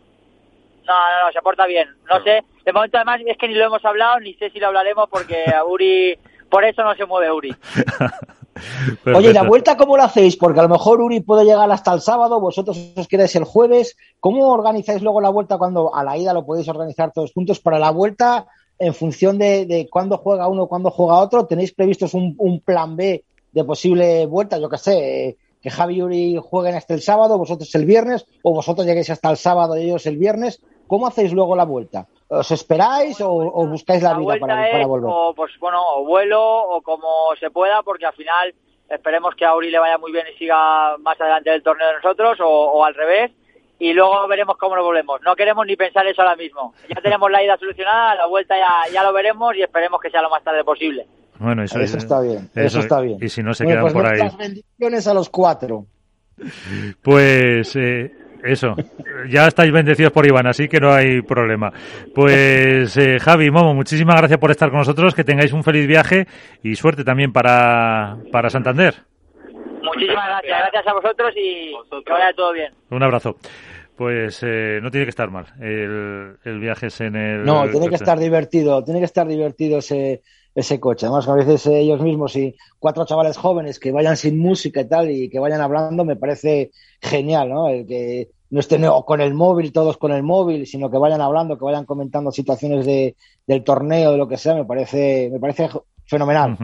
[0.86, 1.88] No, no, no, se porta bien.
[2.08, 4.68] No sé, de momento además es que ni lo hemos hablado, ni sé si lo
[4.68, 7.54] hablaremos porque a Uri, por eso no se mueve Uri.
[9.14, 10.36] Oye, ¿y la vuelta cómo la hacéis?
[10.36, 13.96] Porque a lo mejor Uri puede llegar hasta el sábado, vosotros os quedáis el jueves.
[14.18, 17.60] ¿Cómo organizáis luego la vuelta cuando a la ida lo podéis organizar todos juntos?
[17.60, 18.46] Para la vuelta,
[18.78, 22.96] en función de, de cuándo juega uno, cuándo juega otro, ¿tenéis previstos un, un plan
[22.96, 24.58] B de posible vuelta?
[24.58, 28.26] Yo qué sé, eh, que Javi y Uri jueguen hasta el sábado, vosotros el viernes,
[28.42, 30.62] o vosotros lleguéis hasta el sábado y ellos el viernes.
[30.86, 32.06] ¿Cómo hacéis luego la vuelta?
[32.28, 35.10] ¿Os esperáis o, o buscáis la, La vida para, volver?
[35.12, 38.54] o, pues bueno, o vuelo o como se pueda, porque al final
[38.88, 41.94] esperemos que a Uri le vaya muy bien y siga más adelante del torneo de
[41.94, 43.32] nosotros o, o al revés.
[43.78, 45.20] Y luego veremos cómo nos volvemos.
[45.24, 46.72] No queremos ni pensar eso ahora mismo.
[46.88, 50.22] Ya tenemos la ida solucionada, la vuelta ya, ya lo veremos y esperemos que sea
[50.22, 51.06] lo más tarde posible.
[51.38, 53.18] Bueno, eso, Eso está bien, eso está bien.
[53.20, 54.36] Y si no se Bueno, quedan pues por ahí.
[54.38, 55.84] bendiciones a los cuatro.
[57.02, 58.10] Pues eh,
[58.44, 58.74] eso,
[59.28, 61.70] ya estáis bendecidos por Iván, así que no hay problema.
[62.14, 66.26] Pues eh, Javi, Momo, muchísimas gracias por estar con nosotros, que tengáis un feliz viaje
[66.62, 68.94] y suerte también para, para Santander.
[69.82, 70.58] Muchísimas gracias.
[70.58, 71.72] Gracias a vosotros y
[72.04, 72.72] que vaya todo bien.
[72.90, 73.36] Un abrazo.
[73.96, 77.44] Pues eh, no tiene que estar mal el, el viaje es en el...
[77.44, 80.22] No, tiene que estar divertido, tiene que estar divertido ese,
[80.54, 81.06] ese coche.
[81.06, 84.88] Además, a veces eh, ellos mismos y cuatro chavales jóvenes que vayan sin música y
[84.88, 87.68] tal y que vayan hablando me parece genial, ¿no?
[87.68, 91.58] El que no estén con el móvil, todos con el móvil, sino que vayan hablando,
[91.58, 93.16] que vayan comentando situaciones de,
[93.46, 95.68] del torneo, de lo que sea, me parece, me parece
[96.04, 96.56] fenomenal.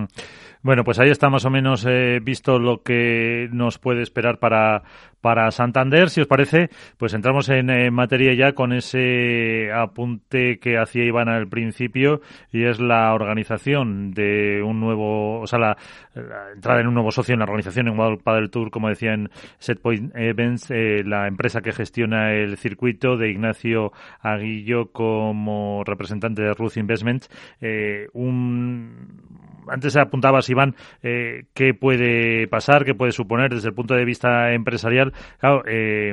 [0.63, 4.85] Bueno, pues ahí está más o menos eh, visto lo que nos puede esperar para,
[5.23, 6.11] para Santander.
[6.11, 6.69] Si os parece,
[6.99, 12.21] pues entramos en, materia ya con ese apunte que hacía Iván al principio
[12.51, 15.77] y es la organización de un nuevo, o sea, la,
[16.55, 19.31] entrada en un nuevo socio en la organización en World Padel Tour, como decía en
[19.59, 26.53] Setpoint Events, eh, la empresa que gestiona el circuito de Ignacio Aguillo como representante de
[26.53, 27.31] Ruth Investments.
[27.61, 29.23] Eh, un
[29.69, 34.53] antes apuntabas, Iván, eh, qué puede pasar, qué puede suponer desde el punto de vista
[34.53, 35.12] empresarial.
[35.39, 36.13] Claro, eh,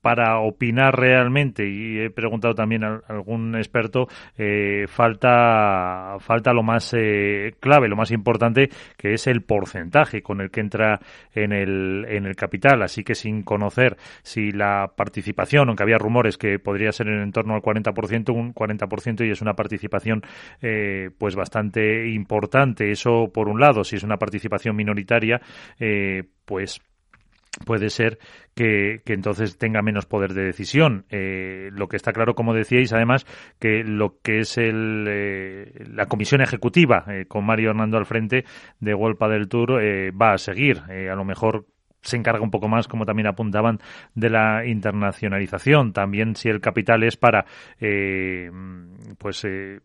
[0.00, 6.94] para opinar realmente, y he preguntado también a algún experto, eh, falta, falta lo más
[6.96, 11.00] eh, clave, lo más importante, que es el porcentaje con el que entra
[11.34, 12.82] en el, en el capital.
[12.82, 17.54] Así que sin conocer si la participación, aunque había rumores que podría ser en torno
[17.54, 20.22] al 40%, un 40% y es una participación
[20.62, 22.90] eh, pues bastante importante.
[22.90, 25.40] Eso por un lado, si es una participación minoritaria,
[26.44, 26.80] pues
[27.64, 28.18] puede ser
[28.54, 31.04] que, entonces tenga menos poder de decisión.
[31.10, 33.26] Eh, lo que está claro, como decíais, además,
[33.58, 38.44] que lo que es el, eh, la comisión ejecutiva eh, con Mario Hernando al frente
[38.78, 39.80] de Wolpa del Tour
[40.20, 40.78] va a seguir.
[40.80, 41.66] a lo mejor
[42.02, 43.78] se encarga un poco más, como también apuntaban,
[44.14, 45.92] de la internacionalización.
[45.92, 47.44] También si el capital es para,
[47.80, 48.50] eh,
[49.18, 49.80] pues, eh,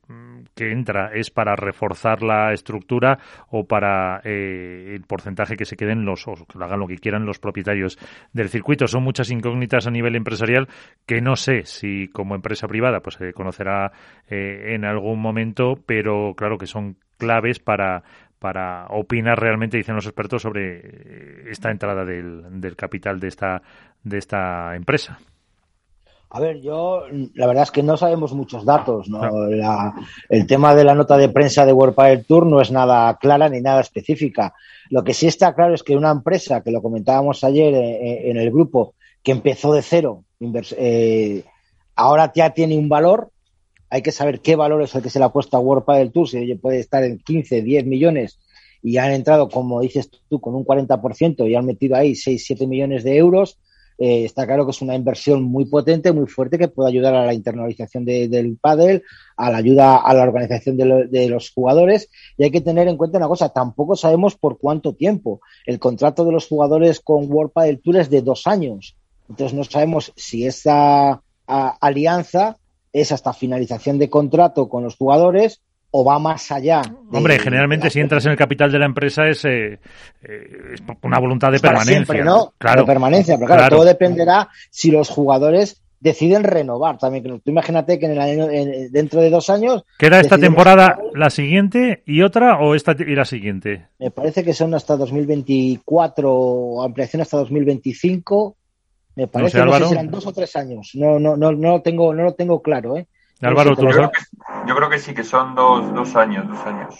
[0.53, 6.05] que entra, es para reforzar la estructura o para eh, el porcentaje que se queden
[6.05, 7.97] los, o hagan lo que quieran los propietarios
[8.33, 8.87] del circuito.
[8.87, 10.67] Son muchas incógnitas a nivel empresarial
[11.05, 13.91] que no sé si como empresa privada pues se conocerá
[14.27, 18.03] en algún momento, pero claro que son claves para
[18.45, 23.63] para opinar realmente, dicen los expertos, sobre esta entrada del, del capital de esta,
[24.03, 25.17] de esta empresa.
[26.29, 29.09] A ver, yo la verdad es que no sabemos muchos datos.
[29.09, 29.19] ¿no?
[30.29, 33.49] el tema de la nota de prensa de World Padel Tour no es nada clara
[33.49, 34.53] ni nada específica.
[34.91, 38.29] Lo que sí está claro es que una empresa, que lo comentábamos ayer eh, eh,
[38.29, 38.93] en, el grupo,
[39.23, 40.23] que empezó de cero,
[40.77, 41.43] eh,
[41.95, 43.31] ahora ya tiene un valor
[43.95, 46.11] hay que saber qué valor es el que se le ha puesto a World Padel
[46.11, 48.39] Tour, si puede estar en 15, 10 millones
[48.83, 52.67] y han entrado, como dices tú, con un 40% y han metido ahí 6, 7
[52.67, 53.57] millones de euros,
[53.97, 57.25] eh, está claro que es una inversión muy potente, muy fuerte, que puede ayudar a
[57.25, 59.03] la internalización del pádel,
[59.37, 62.09] a la ayuda a la organización de, de, los jugadores.
[62.37, 65.39] Y hay que tener en cuenta una cosa, tampoco sabemos por cuánto tiempo.
[65.65, 68.97] El contrato de los jugadores con World Padel Tour es de dos años.
[69.29, 72.57] Entonces no sabemos si esa alianza
[72.95, 76.81] es hasta finalización de contrato con los jugadores o va más allá.
[77.11, 79.79] Hombre, generalmente si entras en el capital de la empresa es, eh,
[80.23, 82.23] eh, una voluntad de permanencia.
[82.23, 82.53] ¿no?
[82.57, 82.81] Claro.
[82.81, 87.23] De permanencia, pero claro, todo dependerá si los jugadores deciden renovar también.
[87.23, 88.47] Tú imagínate que en el año,
[88.91, 89.83] dentro de dos años...
[89.97, 93.87] ¿Queda esta temporada la siguiente y otra o esta y la siguiente?
[93.99, 98.55] Me parece que son hasta 2024 o ampliación hasta 2025
[99.15, 100.91] me parece, no sé, si eran dos o tres años.
[100.93, 103.07] No, no, no, no lo tengo, no lo tengo claro, ¿eh?
[103.41, 104.21] Álvaro, yo, creo que,
[104.67, 106.95] yo creo que sí, que son dos, dos años, dos años.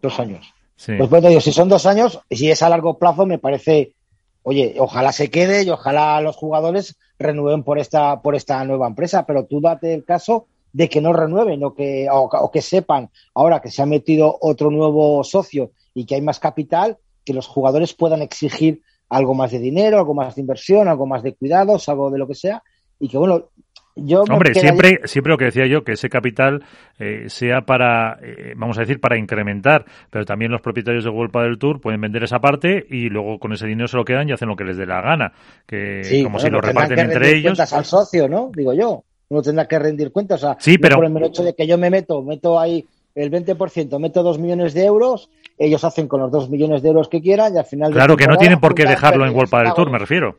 [0.00, 0.54] Dos años.
[0.76, 0.92] Sí.
[0.96, 3.94] Pues, pues digo, si son dos años, si es a largo plazo, me parece,
[4.42, 9.24] oye, ojalá se quede y ojalá los jugadores renueven por esta, por esta nueva empresa,
[9.26, 13.60] pero tú date el caso de que no renueven o que, o que sepan ahora
[13.60, 17.94] que se ha metido otro nuevo socio y que hay más capital, que los jugadores
[17.94, 18.82] puedan exigir
[19.12, 22.26] algo más de dinero, algo más de inversión, algo más de cuidados, algo de lo
[22.26, 22.62] que sea,
[22.98, 23.50] y que bueno,
[23.94, 26.64] yo Hombre, siempre, siempre lo que decía yo, que ese capital
[26.98, 31.30] eh, sea para, eh, vamos a decir, para incrementar, pero también los propietarios de World
[31.30, 34.32] del Tour pueden vender esa parte y luego con ese dinero se lo quedan y
[34.32, 35.32] hacen lo que les dé la gana,
[35.66, 37.50] que como si lo reparten entre ellos.
[37.50, 38.50] cuentas al socio, ¿no?
[38.56, 40.96] Digo yo, uno tendrá que rendir cuentas, o sea, sí, pero...
[40.96, 44.74] por el hecho de que yo me meto, meto ahí el 20%, meto dos millones
[44.74, 47.92] de euros, ellos hacen con los dos millones de euros que quieran y al final...
[47.92, 50.38] Claro, que no tienen por qué dejarlo en World del Tour, me refiero.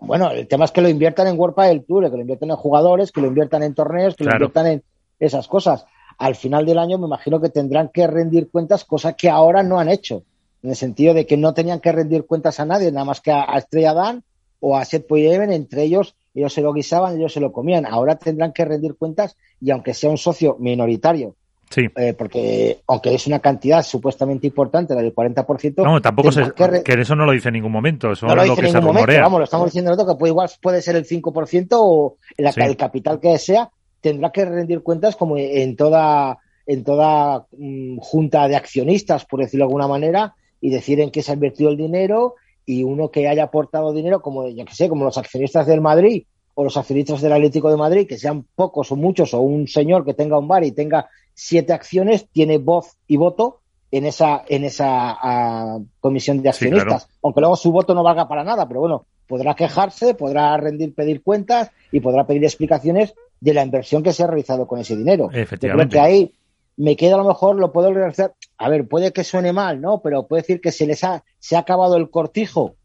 [0.00, 2.56] Bueno, el tema es que lo inviertan en World del Tour, que lo inviertan en
[2.56, 4.82] jugadores, que lo inviertan en torneos, que lo inviertan en
[5.18, 5.84] esas cosas.
[6.16, 9.78] Al final del año me imagino que tendrán que rendir cuentas, cosa que ahora no
[9.78, 10.22] han hecho,
[10.62, 13.30] en el sentido de que no tenían que rendir cuentas a nadie, nada más que
[13.30, 14.22] a, Estrella Dan
[14.58, 17.86] o a Seth Poyeven, entre ellos ellos se lo guisaban, ellos se lo comían.
[17.86, 21.34] Ahora tendrán que rendir cuentas y aunque sea un socio minoritario,
[21.70, 21.82] Sí.
[21.96, 25.84] Eh, porque aunque es una cantidad supuestamente importante, la del 40%.
[25.84, 28.10] No, tampoco se, que, eso no lo dice en ningún momento.
[28.10, 29.12] Eso no lo, dice en ningún momento.
[29.22, 33.20] Vamos, lo estamos diciendo nosotros que puede, igual puede ser el 5% o el capital
[33.20, 33.70] que sea,
[34.00, 39.66] tendrá que rendir cuentas como en toda, en toda mm, junta de accionistas, por decirlo
[39.66, 42.34] de alguna manera, y decir en qué se ha invertido el dinero
[42.66, 46.24] y uno que haya aportado dinero, como yo que sé, como los accionistas del Madrid
[46.54, 50.04] o los accionistas del Atlético de Madrid, que sean pocos o muchos, o un señor
[50.04, 54.64] que tenga un bar y tenga siete acciones, tiene voz y voto en esa, en
[54.64, 59.06] esa ah, comisión de accionistas, aunque luego su voto no valga para nada, pero bueno,
[59.26, 64.22] podrá quejarse, podrá rendir, pedir cuentas y podrá pedir explicaciones de la inversión que se
[64.22, 65.30] ha realizado con ese dinero.
[65.32, 65.96] Efectivamente.
[65.96, 66.32] Yo creo que ahí
[66.80, 70.00] me queda a lo mejor, lo puedo realizar, a ver, puede que suene mal, ¿no?
[70.00, 72.76] Pero puede decir que se les ha, se ha acabado el cortijo.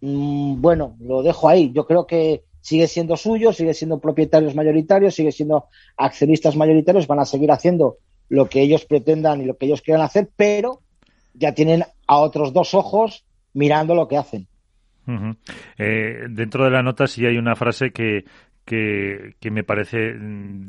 [0.00, 1.70] Mm, bueno, lo dejo ahí.
[1.74, 5.66] Yo creo que sigue siendo suyo, sigue siendo propietarios mayoritarios, sigue siendo
[5.98, 7.98] accionistas mayoritarios, van a seguir haciendo
[8.30, 10.80] lo que ellos pretendan y lo que ellos quieran hacer, pero
[11.34, 14.46] ya tienen a otros dos ojos mirando lo que hacen.
[15.78, 18.24] eh, dentro de la nota sí hay una frase que,
[18.68, 20.66] que, que, me parece mm,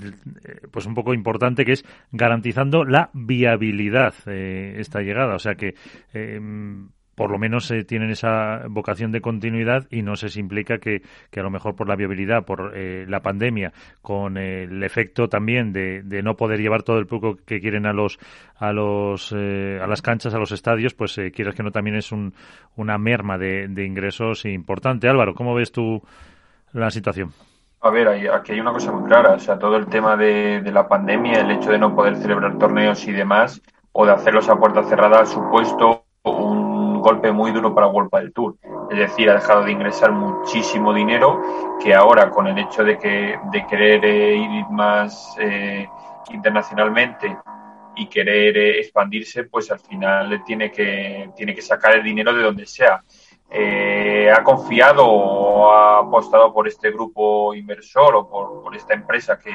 [0.72, 5.76] pues un poco importante que es garantizando la viabilidad eh, esta llegada o sea que
[6.14, 6.40] eh,
[7.20, 11.42] por lo menos eh, tienen esa vocación de continuidad y no se implica que, que
[11.42, 16.02] a lo mejor por la viabilidad, por eh, la pandemia, con el efecto también de,
[16.02, 18.20] de, no poder llevar todo el público que quieren a los
[18.56, 21.98] a los eh, a las canchas, a los estadios, pues eh, quieras que no también
[21.98, 22.34] es un,
[22.78, 25.10] una merma de, de ingresos importante.
[25.10, 26.02] Álvaro, ¿cómo ves tú
[26.72, 27.34] la situación?
[27.82, 30.62] A ver, hay, aquí hay una cosa muy clara, o sea, todo el tema de,
[30.72, 33.62] la pandemia, el hecho de no poder celebrar torneos y demás,
[33.94, 38.34] o de hacerlos a puerta cerrada, ha supuesto un golpe muy duro para World del
[38.34, 38.58] Tour.
[38.92, 41.42] Es decir, ha dejado de ingresar muchísimo dinero
[41.82, 45.88] que ahora con el hecho de que de querer eh, ir más eh,
[46.32, 47.38] internacionalmente
[47.96, 52.44] y querer eh, expandirse, pues al final tiene que tiene que sacar el dinero de
[52.44, 53.04] donde sea.
[53.52, 59.52] Eh, ha confiado o ha apostado por este grupo inversor o por, esta empresa que,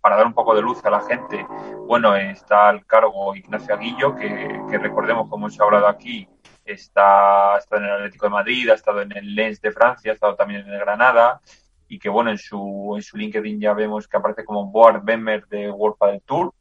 [0.00, 1.46] para dar un poco de luz a la gente,
[1.86, 6.28] bueno, está al cargo Ignacio Aguillo, que, recordemos, como hemos hablado aquí,
[6.64, 10.14] está, está en el Atlético de Madrid, ha estado en el Lens de Francia, ha
[10.14, 11.40] estado también en el Granada
[11.88, 15.46] y que bueno, en su, en su LinkedIn ya vemos que aparece como board member
[15.48, 16.52] de World Padel Tour.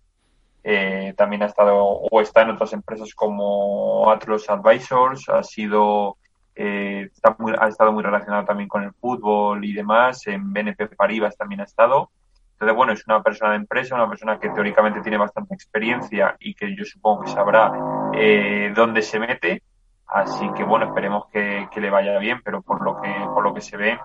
[0.64, 6.18] Eh, también ha estado o está en otras empresas como Atlas Advisors, ha sido
[6.62, 10.88] eh, está muy, ha estado muy relacionado también con el fútbol y demás, en BNP
[10.88, 12.12] Paribas también ha estado.
[12.52, 16.54] Entonces, bueno, es una persona de empresa, una persona que teóricamente tiene bastante experiencia y
[16.54, 17.72] que yo supongo que sabrá
[18.14, 19.64] eh, dónde se mete.
[20.06, 23.62] Así que bueno, esperemos que, le vaya bien, pero por lo que, por lo que
[23.62, 23.98] se ve,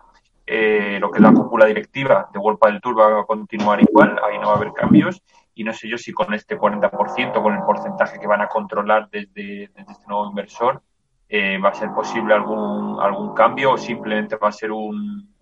[0.47, 4.17] eh, lo que es la cúpula directiva de World del Tour va a continuar igual,
[4.25, 5.21] ahí no va a haber cambios.
[5.57, 9.09] Y no sé yo si con este 40%, con el porcentaje que van a controlar
[9.11, 10.81] desde, desde este nuevo inversor,
[11.29, 15.35] eh, va a ser posible algún, algún cambio o simplemente va a ser un,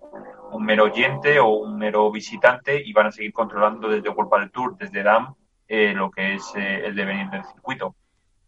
[0.53, 4.51] un mero oyente o un mero visitante y van a seguir controlando desde World del
[4.51, 5.35] Tour, desde DAM,
[5.69, 7.95] eh, lo que es eh, el devenir del circuito.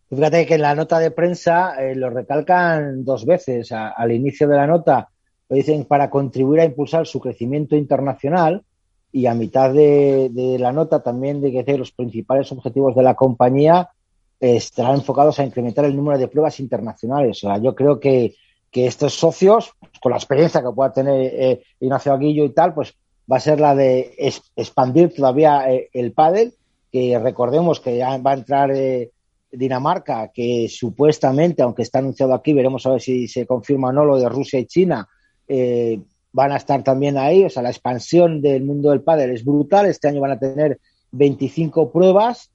[0.09, 3.73] Fíjate que en la nota de prensa lo recalcan dos veces.
[3.73, 5.09] Al inicio de la nota
[5.49, 8.63] lo dicen para contribuir a impulsar su crecimiento internacional
[9.11, 13.15] y a mitad de, de la nota también de que los principales objetivos de la
[13.15, 13.91] compañía
[14.53, 17.39] estarán enfocados a incrementar el número de pruebas internacionales.
[17.39, 18.35] O sea, yo creo que,
[18.71, 19.73] que estos socios,
[20.03, 22.95] con la experiencia que pueda tener eh, Ignacio Aguillo y tal, pues
[23.31, 26.55] va a ser la de es, expandir todavía eh, el pádel,
[26.93, 29.11] que recordemos que ya va a entrar eh,
[29.51, 34.05] Dinamarca, que supuestamente, aunque está anunciado aquí, veremos a ver si se confirma o no
[34.05, 35.09] lo de Rusia y China,
[35.49, 36.01] eh,
[36.33, 37.45] van a estar también ahí.
[37.45, 39.87] O sea, la expansión del mundo del pádel es brutal.
[39.87, 40.81] Este año van a tener
[41.13, 42.51] 25 pruebas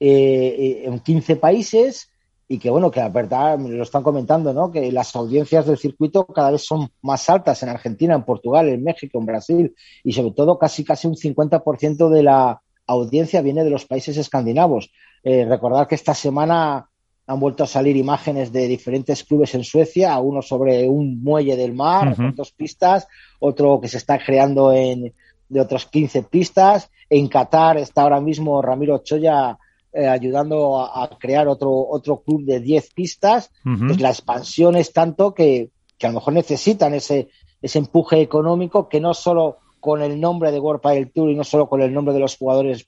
[0.00, 2.10] eh, en 15 países
[2.48, 4.72] y que, bueno, que la verdad lo están comentando, ¿no?
[4.72, 8.82] Que las audiencias del circuito cada vez son más altas en Argentina, en Portugal, en
[8.82, 13.70] México, en Brasil y sobre todo casi casi un 50% de la audiencia viene de
[13.70, 14.90] los países escandinavos.
[15.22, 16.88] Eh, recordar que esta semana
[17.26, 21.74] han vuelto a salir imágenes de diferentes clubes en Suecia, uno sobre un muelle del
[21.74, 22.16] mar, uh -huh.
[22.16, 23.06] con dos pistas,
[23.38, 25.12] otro que se está creando en
[25.48, 26.90] de otras 15 pistas.
[27.08, 29.58] En Qatar está ahora mismo Ramiro Choya
[29.92, 33.50] eh, ayudando a, a, crear otro, otro club de 10 pistas.
[33.64, 33.86] Uh -huh.
[33.88, 37.28] Pues la expansión es tanto que, que a lo mejor necesitan ese,
[37.60, 41.44] ese empuje económico que no solo con el nombre de World Padel Tour y no
[41.44, 42.86] solo con el nombre de los jugadores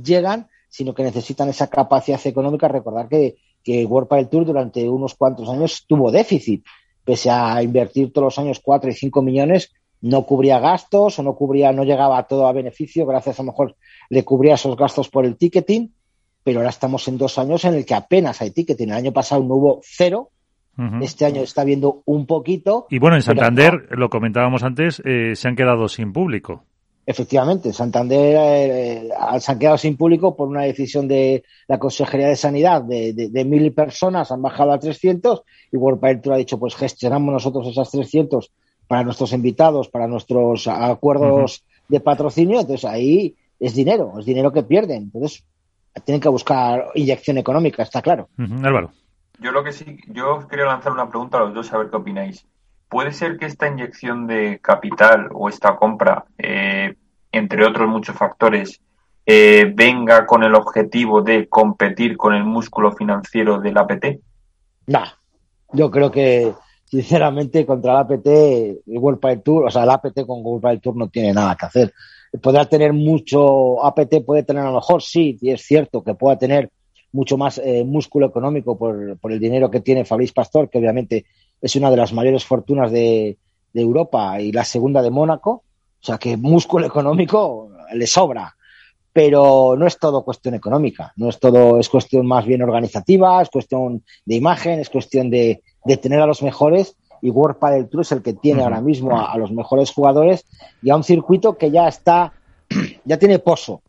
[0.00, 2.68] llegan, sino que necesitan esa capacidad económica.
[2.68, 6.64] Recordar que, que World Padel Tour durante unos cuantos años tuvo déficit,
[7.04, 11.34] pese a invertir todos los años 4 y 5 millones, no cubría gastos o no
[11.34, 13.76] cubría, no llegaba todo a beneficio, gracias a lo mejor
[14.10, 15.94] le cubría esos gastos por el ticketing,
[16.44, 18.90] pero ahora estamos en dos años en el que apenas hay ticketing.
[18.90, 20.30] El año pasado no hubo cero,
[20.76, 21.04] Uh -huh.
[21.04, 22.86] Este año está viendo un poquito.
[22.90, 24.00] Y bueno, en Santander, pero...
[24.00, 26.64] lo comentábamos antes, eh, se han quedado sin público.
[27.06, 32.36] Efectivamente, Santander eh, se han quedado sin público por una decisión de la Consejería de
[32.36, 36.38] Sanidad de, de, de mil personas, han bajado a 300 y World Padel Tour ha
[36.38, 38.50] dicho, pues gestionamos nosotros esas 300
[38.88, 41.88] para nuestros invitados, para nuestros acuerdos uh -huh.
[41.88, 45.04] de patrocinio, entonces ahí es dinero, es dinero que pierden.
[45.04, 45.44] Entonces,
[46.04, 48.28] tienen que buscar inyección económica, está claro.
[48.62, 48.92] Álvaro.
[49.38, 51.96] Yo lo que sí, yo quería lanzar una pregunta a los dos a ver qué
[51.96, 52.46] opináis.
[52.88, 56.94] ¿Puede ser que esta inyección de capital o esta compra, eh,
[57.32, 58.80] entre otros muchos factores,
[59.26, 64.20] eh, venga con el objetivo de competir con el músculo financiero del APT?
[64.86, 65.02] No,
[65.72, 66.52] yo creo que
[66.84, 70.96] sinceramente contra el APT, el World Tour, o sea, el APT con World Padel Tour
[70.96, 71.92] no tiene nada que hacer.
[72.40, 76.38] Podrá tener mucho, APT puede tener a lo mejor, sí, y es cierto que pueda
[76.38, 76.70] tener
[77.12, 81.26] mucho más eh, músculo económico por, por, el dinero que tiene Fabrice Pastor, que obviamente
[81.60, 83.38] es una de las mayores fortunas de,
[83.72, 85.50] de Europa y la segunda de Mónaco.
[85.50, 88.54] O sea que músculo económico le sobra
[89.14, 93.48] pero no es todo cuestión económica, no es todo, es cuestión más bien organizativa, es
[93.48, 98.02] cuestión de imagen, es cuestión de, de tener a los mejores y World Padel Tour
[98.02, 100.44] es el que tiene ahora mismo a, a, los mejores jugadores
[100.82, 102.34] y a un circuito que ya está,
[103.06, 103.80] ya tiene pozo,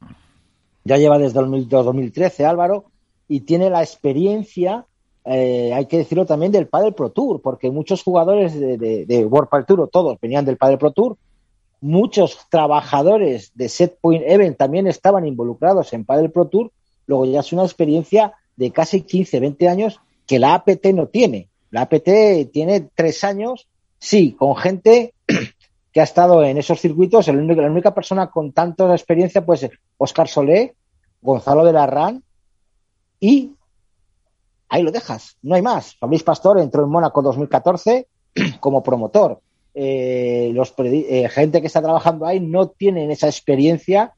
[0.85, 2.85] ya lleva desde el 2013 Álvaro
[3.27, 4.85] y tiene la experiencia,
[5.25, 9.25] eh, hay que decirlo también del Padel Pro Tour, porque muchos jugadores de, de, de
[9.25, 11.17] World Padel Tour, o todos venían del Padel Pro Tour,
[11.81, 16.71] muchos trabajadores de Set Point Event también estaban involucrados en Padel Pro Tour,
[17.05, 21.49] luego ya es una experiencia de casi 15, 20 años que la APT no tiene.
[21.75, 23.67] La APT tiene tres años,
[23.99, 25.13] sí, con gente
[25.91, 27.27] que ha estado en esos circuitos.
[27.27, 30.73] La única, persona con tanta experiencia puede ser Oscar Solé,
[31.21, 32.23] Gonzalo de la RAN
[33.19, 33.51] y
[34.69, 35.97] ahí lo dejas, no hay más.
[35.97, 38.07] Fabrice Pastor entró en Mónaco 2014
[38.61, 39.41] como promotor
[39.73, 44.13] eh, los eh, gente que está trabajando ahí no tienen esa experiencia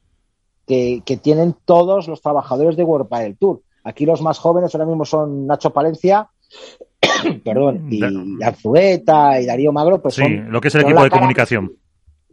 [0.64, 3.62] que, tienen todos los trabajadores de World Padel Tour.
[3.82, 6.30] Aquí los más jóvenes ahora mismo son Nacho Palencia,
[7.44, 8.00] perdón, y
[8.42, 11.72] Arzueta y Darío Magro, pues sí, son, lo que es el equipo de comunicación.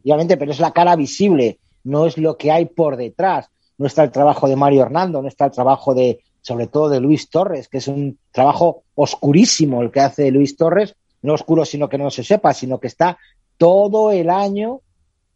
[0.03, 3.49] Obviamente, pero es la cara visible, no es lo que hay por detrás.
[3.77, 6.99] No está el trabajo de Mario Hernando, no está el trabajo de, sobre todo de
[6.99, 11.89] Luis Torres, que es un trabajo oscurísimo el que hace Luis Torres, no oscuro sino
[11.89, 13.17] que no se sepa, sino que está
[13.57, 14.81] todo el año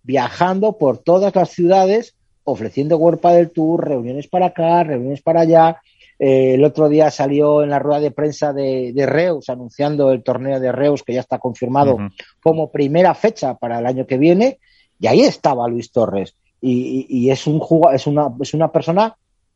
[0.04, 2.16] viajando por todas las ciudades
[2.52, 5.82] ofreciendo World del Tour, reuniones para acá, reuniones para allá.
[6.20, 10.22] Eh, el otro día salió en la rueda de prensa de, de, Reus anunciando el
[10.22, 12.14] torneo de Reus que ya está confirmado uh -huh.
[12.44, 14.60] como primera fecha para el año que viene
[15.00, 17.62] y ahí estaba Luis Torres y, y, y es un
[17.94, 19.16] es una es una persona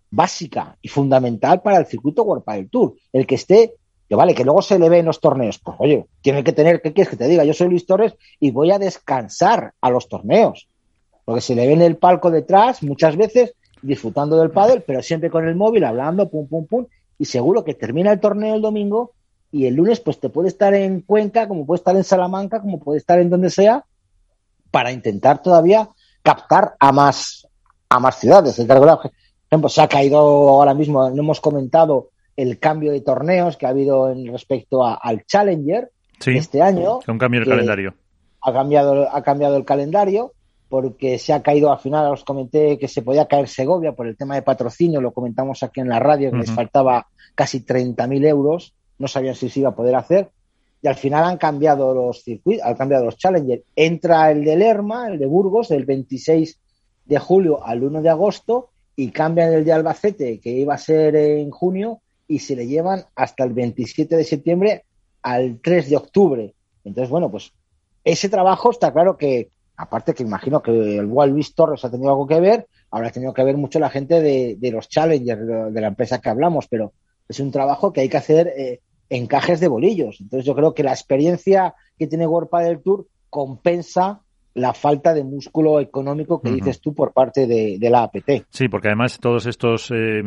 [0.10, 3.74] básica y fundamental para el circuito World del Tour el que esté
[4.08, 5.60] que vale, que luego se le ve en los torneos.
[5.60, 7.46] Pues oye, tiene que tener, ¿qué quieres que te diga?
[7.46, 10.68] Yo soy Luis Torres y voy a descansar a los torneos.
[11.26, 15.30] Porque se le ve en el palco detrás muchas veces disfrutando del pádel, pero siempre
[15.30, 16.86] con el móvil, hablando, pum, pum, pum.
[17.20, 19.12] Y seguro que termina el torneo el domingo
[19.52, 22.80] y el lunes pues te puede estar en Cuenca, como puede estar en Salamanca, como
[22.80, 23.86] puede estar en donde sea,
[24.72, 25.90] para intentar todavía
[26.24, 27.48] captar a más,
[27.90, 28.56] a más ciudades.
[28.56, 29.12] Por
[29.52, 33.70] ejemplo, se ha caído ahora mismo, no hemos comentado el cambio de torneos que ha
[33.70, 37.02] habido en respecto a, al Challenger sí, este año.
[37.08, 37.94] Un cambio del calendario.
[38.42, 40.34] Ha cambiado, ha cambiado el calendario
[40.74, 44.18] porque se ha caído, al final os comenté que se podía caer Segovia por el
[44.18, 46.48] tema de patrocinio, lo comentamos aquí en la radio, que uh -huh.
[46.48, 47.06] les faltaba
[47.36, 50.32] casi 30.000 euros, no sabían si se iba a poder hacer,
[50.82, 53.62] y al final han cambiado los circuitos, han cambiado los Challenger.
[53.76, 56.60] Entra el de Lerma, el de Burgos, del 26
[57.06, 61.16] de julio al 1 de agosto, y cambian el de Albacete, que iba a ser
[61.16, 64.86] en junio, y se le llevan hasta el 27 de septiembre
[65.22, 66.56] al 3 de octubre.
[66.84, 67.54] Entonces, bueno, pues
[68.04, 72.10] ese trabajo está claro que, aparte que imagino que el Walt Luis Torres ha tenido
[72.10, 75.82] algo que ver, habrá tenido que ver mucho la gente de, los Challengers, de, de,
[75.82, 76.94] la empresa que hablamos, pero
[77.28, 80.20] es un trabajo que hay que hacer eh, encajes de bolillos.
[80.22, 84.22] Entonces yo creo que la experiencia que tiene World del Tour compensa
[84.56, 86.56] la falta de músculo económico que uh -huh.
[86.56, 88.46] dices tú por parte de, de, la APT.
[88.50, 90.22] Sí, porque además todos estos eh,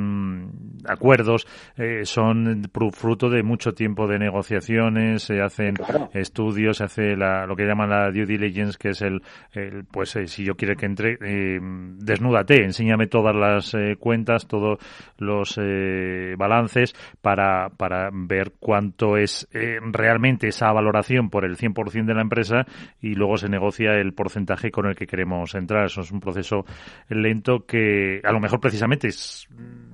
[0.87, 1.47] acuerdos
[1.77, 2.63] eh, son
[2.93, 6.11] fruto de mucho tiempo de negociaciones, se hacen claro.
[6.13, 9.23] estudios, se hace la, lo que llaman la due diligence, que es el,
[9.53, 14.79] el pues eh, si yo quiero que entre, eh, desnúdate, enséñame todas las cuentas, todos
[15.19, 22.15] los eh, balances para, para ver cuánto es realmente esa valoración por el 100% de
[22.15, 22.67] la empresa
[23.01, 25.87] y luego se negocia el porcentaje con el que queremos entrar.
[25.87, 26.65] Eso es un proceso
[27.09, 29.47] lento que a lo mejor precisamente es,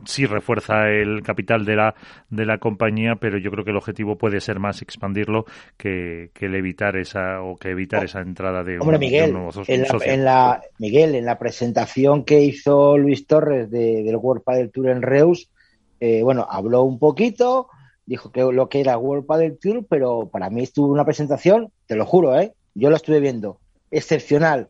[0.07, 1.95] sí refuerza el capital de la,
[2.31, 5.45] de la compañía, pero yo creo que el objetivo puede ser más expandirlo
[5.77, 9.25] que, que el evitar esa o que evitar oh, esa entrada de, Hombre, un, Miguel,
[9.25, 9.75] de un nuevo socio.
[9.75, 14.43] En la, en la, Miguel, en la presentación que hizo Luis Torres de, del World
[14.43, 15.51] Padel Tour en Reus,
[16.01, 17.69] eh, bueno, habló un poquito,
[18.07, 21.97] dijo que lo que era World Padel Tour, pero para mí estuvo una presentación, te
[21.97, 22.55] lo juro, ¿eh?
[22.75, 23.61] Yo lo estuve viendo
[23.93, 24.69] excepcional,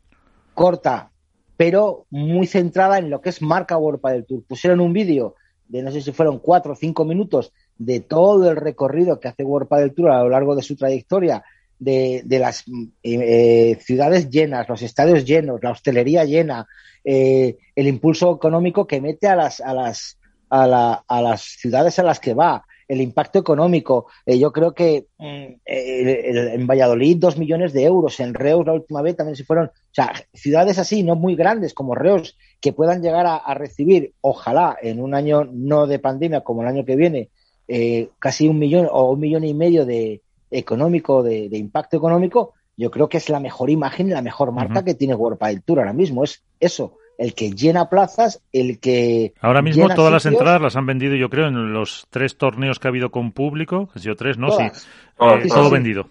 [0.53, 1.11] corta,
[1.57, 4.45] pero muy centrada en lo que es marca World del Tour.
[4.47, 5.37] Pusieron un vídeo
[5.69, 9.45] de no sé si fueron cuatro o cinco minutos de todo el recorrido que hace
[9.45, 11.43] World del Tour a lo largo de su trayectoria,
[11.79, 12.65] de, las
[13.03, 16.67] eh, ciudades llenas, los estadios llenos, la hostelería llena,
[17.05, 20.19] eh, el impulso económico que mete a las, a las,
[20.51, 24.07] a, a las ciudades a las que va, el impacto económico.
[24.27, 29.01] Eh, yo creo que mm, en Valladolid dos millones de euros, en Reus la última
[29.01, 33.01] vez también se fueron, o sea, ciudades así, no muy grandes como Reus, que puedan
[33.03, 37.31] llegar a, recibir, ojalá en un año no de pandemia como el año que viene,
[37.67, 40.21] eh, casi un millón o un millón y medio de
[40.51, 44.85] económico, de, impacto económico, yo creo que es la mejor imagen y la mejor marca
[44.85, 46.25] que tiene World Padel Tour ahora mismo.
[46.25, 49.35] Es eso, el que llena plazas, el que...
[49.41, 52.89] Ahora mismo todas las entradas las han vendido, yo creo, en los tres torneos que
[52.89, 54.51] ha habido con público, que sido tres, ¿no?
[54.51, 56.09] Sí, eh, todo vendido.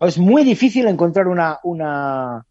[0.00, 2.44] Es muy difícil encontrar una, una,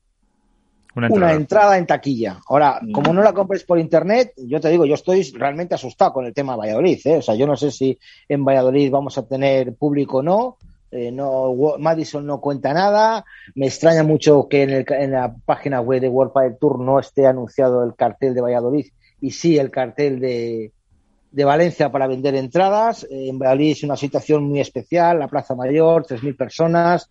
[0.96, 1.78] una entrada.
[1.78, 2.40] en taquilla.
[2.48, 2.92] Ahora, mm.
[2.92, 6.34] como no la compres por internet, yo te digo, yo estoy realmente asustado con el
[6.34, 7.00] tema de Valladolid.
[7.06, 7.18] ¿eh?
[7.18, 7.98] O sea, yo no sé si
[8.28, 10.58] en Valladolid vamos a tener público o no.
[10.92, 13.26] Eh, no, Madison no cuenta nada.
[13.56, 17.00] Me extraña mucho que en, el, en la página web de World Padel Tour no
[17.00, 18.88] esté anunciado el cartel de Valladolid
[19.22, 20.72] y sí el cartel de,
[21.32, 23.06] de Valencia para vender entradas.
[23.10, 27.10] en Valladolid es una situación muy especial, la Plaza Mayor, 3.000 personas.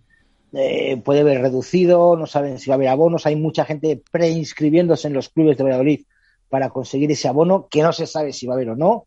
[0.53, 3.27] Eh, puede haber reducido, no saben si va a haber abonos.
[3.27, 6.05] Hay mucha gente preinscribiéndose en los clubes de Valladolid
[6.49, 9.07] para conseguir ese abono que no se sabe si va a haber o no.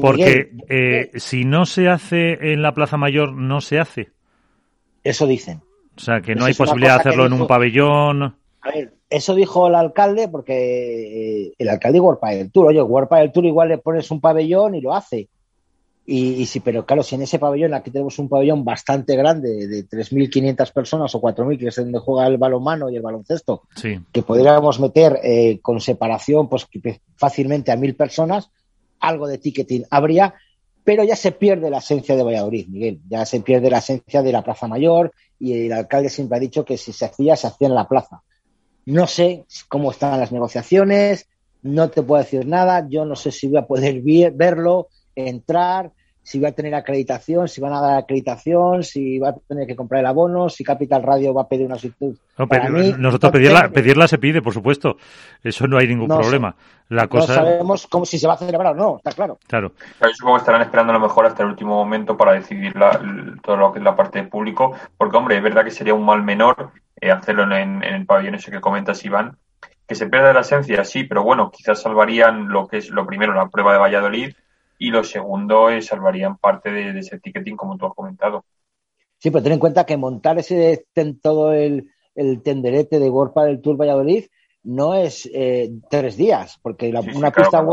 [0.00, 4.10] Porque eh, si no se hace en la Plaza Mayor, no se hace.
[5.02, 5.62] Eso dicen.
[5.96, 8.22] O sea, que no hay posibilidad de hacerlo en un pabellón.
[8.22, 12.66] A ver, eso dijo el alcalde porque eh, el alcalde Warpa del Tour.
[12.66, 15.28] Oye, Warpa del Tour igual le pones un pabellón y lo hace.
[16.08, 19.88] Y, sí, pero claro, si en ese pabellón, aquí tenemos un pabellón bastante grande de
[19.88, 23.62] 3.500 personas o 4.000, que es donde juega el balonmano y el baloncesto,
[24.12, 26.68] que podríamos meter eh, con separación pues
[27.16, 28.52] fácilmente a 1.000 personas,
[29.00, 30.34] algo de ticketing habría,
[30.84, 33.00] pero ya se pierde la esencia de Valladolid, Miguel.
[33.08, 36.64] Ya se pierde la esencia de la Plaza Mayor y el alcalde siempre ha dicho
[36.64, 38.22] que si se hacía, se hacía en la plaza.
[38.84, 41.28] No sé cómo están las negociaciones,
[41.62, 44.00] no te puedo decir nada, yo no sé si voy a poder
[44.32, 45.92] verlo, entrar,
[46.26, 49.76] si va a tener acreditación, si van a dar acreditación, si va a tener que
[49.76, 52.16] comprar el abono, si Capital Radio va a pedir una solicitud.
[52.98, 54.96] nosotros pedirla, pedirla se pide, por supuesto.
[55.44, 56.56] Eso no hay ningún problema.
[56.88, 57.28] La cosa...
[57.28, 59.38] No sabemos cómo, si se va a celebrar o no, está claro.
[59.46, 59.70] Claro.
[60.02, 62.74] Yo supongo que estarán esperando a lo mejor hasta el último momento para decidir
[63.44, 66.04] todo lo que es la parte de público, porque, hombre, es verdad que sería un
[66.04, 69.36] mal menor eh, hacerlo en, en, el pabellón ese que comentas, Iván,
[69.86, 73.32] que se pierda la esencia, sí, pero bueno, quizás salvarían lo que es lo primero,
[73.32, 74.34] la prueba de Valladolid,
[74.78, 78.44] y lo segundo es salvarían parte de, ese ticketing, como tú has comentado.
[79.18, 80.86] Sí, pero ten en cuenta que montar ese
[81.22, 81.90] todo el,
[82.42, 84.26] tenderete de World del Tour Valladolid
[84.62, 87.64] no es eh, tres días, porque una, pista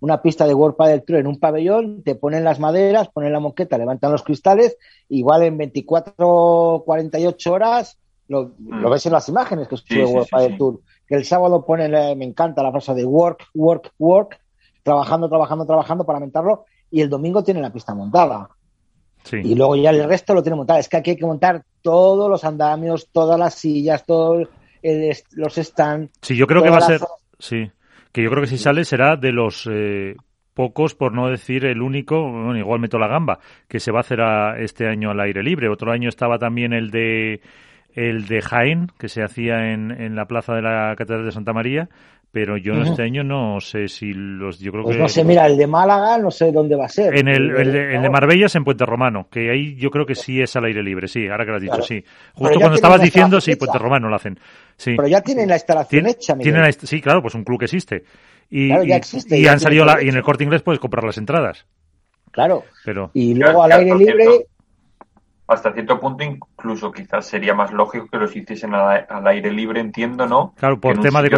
[0.00, 3.40] una pista de World del Tour en un pabellón, te ponen las maderas, ponen la
[3.40, 4.76] moqueta, levantan los cristales,
[5.08, 8.90] igual en 24, 48 horas lo, lo mm.
[8.90, 12.62] ves en las imágenes que sube World del Tour, que el sábado ponen, me encanta
[12.62, 14.38] la frase de work, work, work,
[14.88, 18.48] trabajando, trabajando, trabajando para montarlo y el domingo tiene la pista montada.
[19.30, 20.78] Y luego ya el resto lo tiene montado.
[20.78, 24.48] Es que aquí hay que montar todos los andamios, todas las sillas, todos
[25.32, 26.10] los stands.
[26.22, 27.00] Sí, yo creo que va a ser.
[27.38, 27.70] Sí,
[28.12, 30.16] que yo creo que si sale será de los eh,
[30.54, 34.00] pocos, por no decir el único, bueno, igual meto la gamba, que se va a
[34.00, 34.20] hacer
[34.62, 35.68] este año al aire libre.
[35.68, 37.42] Otro año estaba también el de
[37.94, 41.52] el de Jaén, que se hacía en, en la plaza de la Catedral de Santa
[41.52, 41.88] María,
[42.40, 45.44] pero yo este año no sé si los yo creo pues que no sé mira
[45.44, 47.18] el de Málaga no sé dónde va a ser.
[47.18, 50.40] En el, el, de, Marbella es en Puente Romano que ahí yo creo que sí
[50.40, 52.04] es al aire libre sí ahora que lo has dicho sí.
[52.34, 54.38] Justo cuando estabas diciendo sí Puente Romano lo hacen
[54.76, 54.94] sí.
[54.96, 58.04] Pero ya tienen la instalación hecha tienen sí claro pues un club que existe.
[58.50, 61.66] Y, y, han salido la, y en el corte inglés puedes comprar las entradas.
[62.30, 62.62] Claro.
[62.84, 64.46] Pero y luego al aire libre
[65.48, 70.26] hasta cierto punto incluso quizás sería más lógico que los hiciesen al aire libre, entiendo,
[70.26, 70.52] ¿no?
[70.56, 71.30] Claro, por tema de,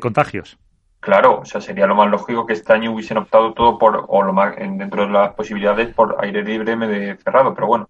[0.00, 0.58] contagios.
[0.98, 4.22] Claro, o sea, sería lo más lógico que este año hubiesen optado todo por, o
[4.22, 7.88] lo más, dentro de las posibilidades, por aire libre de cerrado, pero bueno.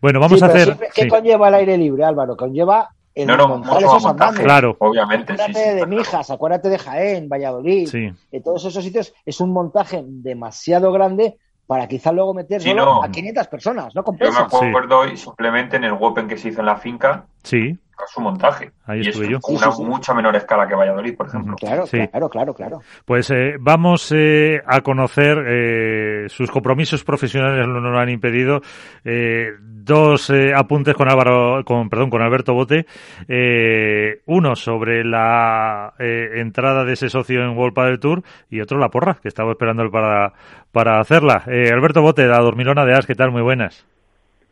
[0.00, 0.76] Bueno, vamos a hacer...
[0.94, 2.36] ¿Qué conlleva el aire libre, Álvaro?
[2.36, 4.76] Conlleva el no, no, montaje, Claro.
[4.78, 8.12] Obviamente, acuérdate de Mijas, acuérdate de Jaén, Valladolid, sí.
[8.30, 11.36] de todos esos sitios, es un montaje demasiado grande
[11.66, 15.96] para quizá luego meter solo a 500 personas, ¿no Yo me acuerdo simplemente en el
[15.98, 17.26] Open que se hizo en la finca.
[17.42, 17.78] Sí.
[18.12, 18.72] Su montaje.
[18.86, 19.38] Ahí y estuve es yo.
[19.48, 21.54] una mucha menor escala que Valladolid, por ejemplo.
[21.56, 21.98] Claro, Sí.
[22.08, 22.80] claro, claro, claro.
[23.04, 28.60] Pues eh, vamos eh, a conocer eh, sus compromisos profesionales no nos lo han impedido.
[29.04, 32.86] Eh, dos eh, apuntes con Álvaro, con perdón, con Alberto Bote.
[33.28, 38.78] Eh, uno sobre la eh, entrada de ese socio en World Padel Tour y otro
[38.78, 40.32] la porra que estaba esperando él para
[40.72, 41.42] para hacerla.
[41.46, 43.30] Eh, Alberto Bote, la dormilona de As, ¿qué tal?
[43.30, 43.86] Muy buenas.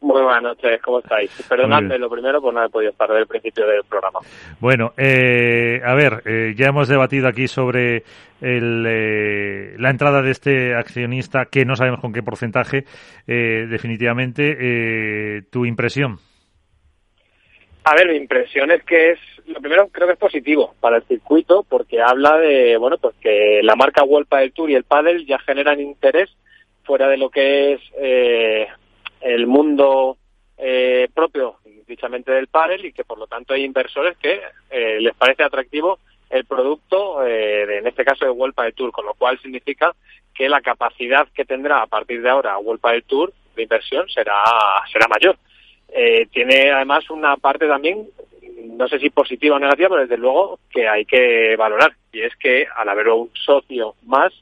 [0.03, 1.31] Muy buenas noches, ¿cómo estáis?
[1.47, 4.21] Perdonadme lo primero por no haber podido estar desde el principio del programa.
[4.59, 8.03] Bueno, eh, a ver, eh, ya hemos debatido aquí sobre
[8.41, 12.85] el, eh, la entrada de este accionista, que no sabemos con qué porcentaje,
[13.27, 14.57] eh, definitivamente.
[14.59, 16.17] Eh, ¿Tu impresión?
[17.85, 21.03] A ver, mi impresión es que es, lo primero creo que es positivo para el
[21.05, 25.27] circuito porque habla de, bueno, pues que la marca World Padel Tour y el Padel
[25.27, 26.31] ya generan interés
[26.85, 28.67] fuera de lo que es eh,
[29.21, 30.17] el mundo
[30.57, 31.57] eh, propio,
[31.87, 34.41] dichamente del Padel y que por lo tanto hay inversores que
[34.71, 35.99] eh, les parece atractivo
[36.31, 39.95] el producto, eh, de, en este caso de World Padel Tour, con lo cual significa
[40.33, 44.35] que la capacidad que tendrá a partir de ahora World Padel Tour de inversión será,
[44.93, 45.37] será mayor.
[45.93, 48.09] Eh, tiene además una parte también,
[48.65, 51.95] no sé si positiva o negativa, pero desde luego que hay que valorar.
[52.13, 54.33] Y es que al haber un socio más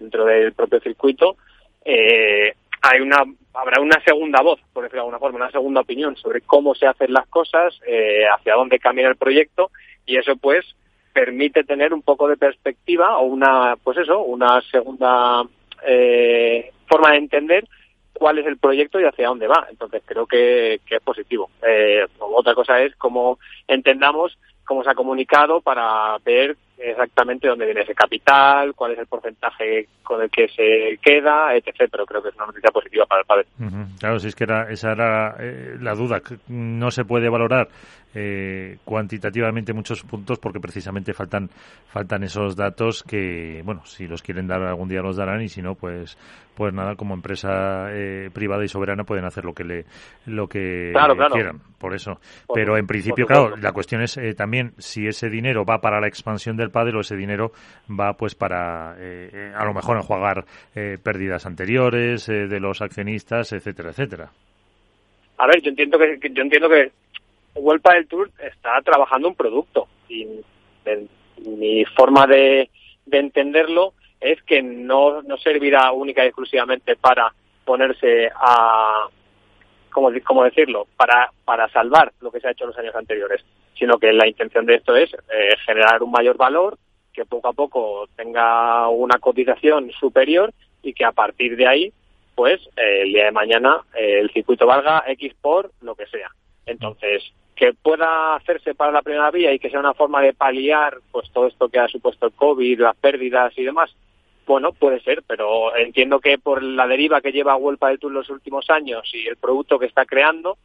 [0.00, 1.36] dentro del propio circuito,
[1.84, 2.54] eh,
[2.90, 3.24] hay una
[3.54, 6.86] habrá una segunda voz, por decirlo de alguna forma, una segunda opinión sobre cómo se
[6.86, 9.70] hacen las cosas, eh, hacia dónde camina el proyecto,
[10.04, 10.64] y eso pues
[11.12, 15.42] permite tener un poco de perspectiva o una, pues eso, una segunda
[15.86, 17.64] eh, forma de entender
[18.12, 19.66] cuál es el proyecto y hacia dónde va.
[19.70, 21.50] Entonces creo que, que es positivo.
[21.66, 27.82] Eh, otra cosa es cómo entendamos cómo se ha comunicado para ver exactamente dónde viene
[27.82, 31.88] ese capital, cuál es el porcentaje con el que se queda, etc.
[31.90, 33.46] Pero creo que es una noticia positiva para el padre.
[33.98, 36.20] Claro, si es que era, esa era eh, la duda.
[36.48, 37.68] No se puede valorar
[38.18, 41.50] eh, cuantitativamente muchos puntos porque precisamente faltan
[41.88, 45.60] faltan esos datos que, bueno, si los quieren dar algún día los darán y si
[45.60, 46.16] no, pues
[46.56, 49.84] pues nada, como empresa eh, privada y soberana pueden hacer lo que le
[50.24, 51.34] lo que Claro, claro.
[51.34, 51.60] quieran.
[51.78, 52.18] Por eso.
[52.46, 56.00] Por- Pero en principio, claro, la cuestión es eh, también si ese dinero va para
[56.00, 57.52] la expansión del padre o ese dinero
[57.90, 63.52] va pues para eh, eh, a lo mejor enjuagar eh, pérdidas anteriores de los accionistas,
[63.52, 64.30] etcétera, etcétera.
[65.36, 66.90] A ver, yo entiendo que- yo entiendo que
[67.56, 70.26] World Padel Tour está trabajando un producto y
[71.44, 72.70] mi forma de,
[73.06, 77.32] de entenderlo es que no, no servirá única y exclusivamente para
[77.64, 79.08] ponerse a
[79.90, 80.86] ¿cómo, cómo decirlo?
[80.96, 83.44] Para, para salvar lo que se ha hecho en los años anteriores,
[83.78, 86.78] sino que la intención de esto es eh, generar un mayor valor,
[87.12, 90.52] que poco a poco tenga una cotización superior
[90.82, 91.92] y que a partir de ahí,
[92.34, 96.30] pues eh, el día de mañana eh, el circuito valga X por lo que sea.
[96.66, 100.98] Entonces, que pueda hacerse para la primera vía y que sea una forma de paliar
[101.10, 103.96] pues todo esto que ha supuesto el COVID, las pérdidas y demás,
[104.46, 108.30] bueno, puede ser, pero entiendo que por la deriva que lleva Huelpa del Tour los
[108.30, 110.58] últimos años y el producto que está creando,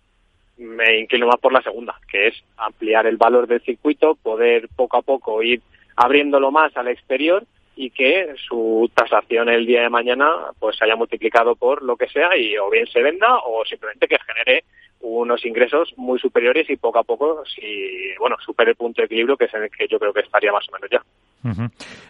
[0.58, 4.98] me inclino más por la segunda, que es ampliar el valor del circuito, poder poco
[4.98, 5.62] a poco ir
[5.96, 7.44] abriéndolo más al exterior
[7.76, 10.30] y que su tasación el día de mañana
[10.60, 14.08] pues se haya multiplicado por lo que sea y o bien se venda o simplemente
[14.08, 14.66] que genere
[15.02, 19.38] unos ingresos muy superiores y poco a poco si bueno supere el punto de equilibrio
[19.38, 21.02] que es en el que yo creo que estaría más o menos ya.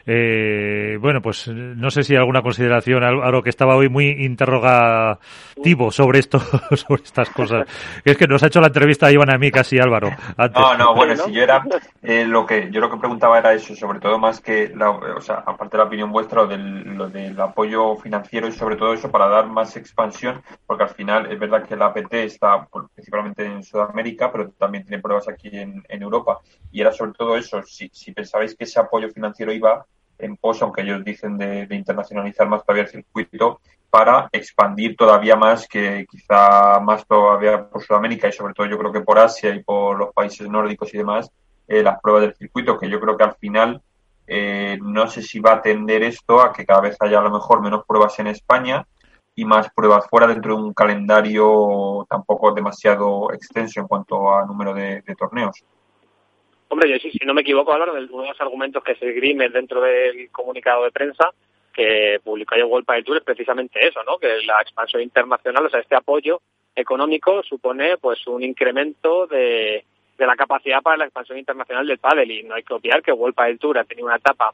[0.05, 6.19] Eh, bueno, pues no sé si alguna consideración, Álvaro, que estaba hoy muy interrogativo sobre
[6.19, 6.39] esto,
[6.75, 7.67] sobre estas cosas.
[8.03, 10.09] Es que nos ha hecho la entrevista a Iván a mí casi, Álvaro.
[10.37, 10.61] antes.
[10.61, 11.23] No, no, bueno, ¿no?
[11.23, 11.63] si yo era
[12.01, 15.21] eh, lo que yo lo que preguntaba era eso, sobre todo más que, la, o
[15.21, 18.93] sea, aparte de la opinión vuestra, lo del, lo del apoyo financiero y sobre todo
[18.93, 23.45] eso para dar más expansión, porque al final es verdad que la APT está principalmente
[23.45, 26.39] en Sudamérica, pero también tiene pruebas aquí en, en Europa.
[26.71, 29.85] Y era sobre todo eso, si, si pensabais que ese apoyo financiero iba
[30.21, 33.59] en pos, aunque ellos dicen de, internacionalizar más todavía el circuito,
[33.89, 38.91] para expandir todavía más, que quizá más todavía por Sudamérica y sobre todo yo creo
[38.91, 41.29] que por Asia y por los países nórdicos y demás,
[41.67, 43.81] eh, las pruebas del circuito, que yo creo que al final
[44.27, 47.31] eh, no sé si va a tender esto a que cada vez haya a lo
[47.31, 48.87] mejor menos pruebas en España
[49.35, 54.73] y más pruebas fuera dentro de un calendario tampoco demasiado extenso en cuanto a número
[54.73, 55.63] de, torneos.
[56.67, 59.51] Hombre, yo sí, si no me equivoco, Álvaro, uno de los argumentos que se esgrimen
[59.51, 61.29] dentro del comunicado de prensa
[61.73, 64.17] que publicó ayer World Padel Tour es precisamente eso, ¿no?
[64.17, 66.41] Que la expansión internacional, o sea, este apoyo
[66.75, 69.85] económico supone pues un incremento de,
[70.17, 73.11] de la capacidad para la expansión internacional del pádel y no hay que obviar que
[73.11, 74.53] World Padel Tour ha tenido una etapa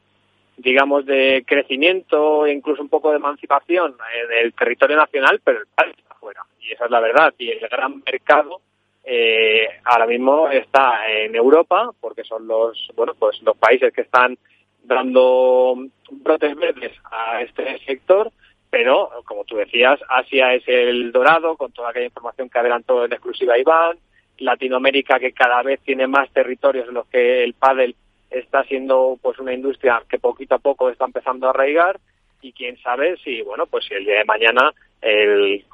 [0.57, 5.67] digamos de crecimiento e incluso un poco de emancipación en el territorio nacional, pero el
[5.73, 6.41] pádel está fuera.
[6.59, 7.33] Y esa es la verdad.
[7.37, 8.61] Y el gran mercado
[9.03, 14.37] eh, ahora mismo está en Europa, porque son los, bueno, pues los países que están
[14.83, 15.75] dando
[16.11, 18.31] brotes verdes a este sector,
[18.69, 23.13] pero como tú decías, Asia es el dorado, con toda aquella información que adelantó en
[23.13, 23.97] exclusiva Iván,
[24.39, 27.95] Latinoamérica que cada vez tiene más territorios en los que el pádel
[28.29, 31.99] está siendo pues una industria que poquito a poco está empezando a arraigar
[32.41, 34.71] y quién sabe si bueno pues si el día de mañana
[35.01, 35.65] el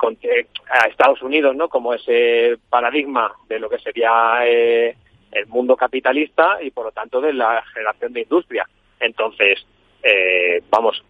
[0.69, 4.95] a Estados Unidos no como ese paradigma de lo que sería eh,
[5.31, 8.67] el mundo capitalista y por lo tanto de la generación de industria
[8.99, 9.65] entonces
[10.03, 11.03] eh, vamos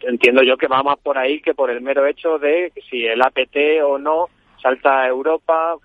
[0.00, 3.22] entiendo yo que va más por ahí que por el mero hecho de si el
[3.22, 4.28] APT o no
[4.62, 5.76] salta a Europa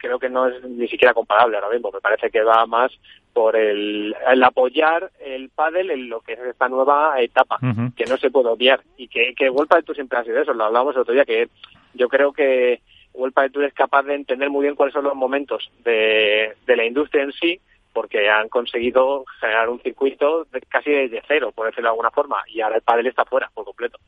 [0.00, 1.90] creo que no es ni siquiera comparable ahora mismo.
[1.92, 2.90] Me parece que va más
[3.32, 7.58] por el, apoyar el pádel en lo que es esta nueva etapa,
[7.96, 8.80] que no se puede obviar.
[8.96, 11.24] Y que, que World Padel Tour siempre ha sido eso, lo hablábamos el otro día,
[11.24, 11.48] que
[11.94, 12.80] yo creo que
[13.14, 16.76] World Padel Tour es capaz de entender muy bien cuáles son los momentos de, de
[16.76, 17.60] la industria en sí
[17.92, 22.60] porque han conseguido generar un circuito casi desde cero, por decirlo de alguna forma, y
[22.60, 23.98] ahora el pádel está fuera por completo.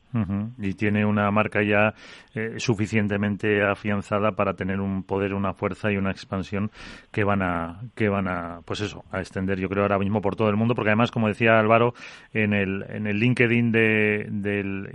[0.58, 1.94] Y tiene una marca ya
[2.34, 6.70] eh, suficientemente afianzada para tener un poder, una fuerza y una expansión
[7.10, 10.36] que van a, que van a, pues eso, a extender, yo creo ahora mismo por
[10.36, 11.94] todo el mundo, porque además, como decía Álvaro,
[12.32, 14.88] en el, en el LinkedIn de, del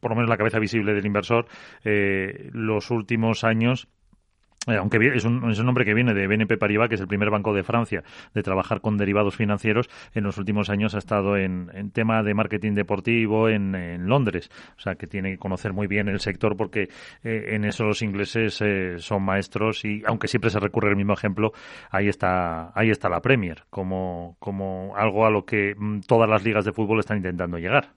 [0.00, 1.46] por lo menos la cabeza visible del inversor,
[1.84, 3.88] eh, los últimos años
[4.66, 7.30] aunque es un, es un, nombre que viene de BNP Paribas, que es el primer
[7.30, 8.02] banco de Francia
[8.34, 12.34] de trabajar con derivados financieros, en los últimos años ha estado en, en tema de
[12.34, 14.50] marketing deportivo en, en, Londres.
[14.76, 16.88] O sea, que tiene que conocer muy bien el sector porque
[17.24, 21.14] eh, en eso los ingleses eh, son maestros y, aunque siempre se recurre al mismo
[21.14, 21.52] ejemplo,
[21.90, 26.44] ahí está, ahí está la Premier, como, como algo a lo que mm, todas las
[26.44, 27.92] ligas de fútbol están intentando llegar.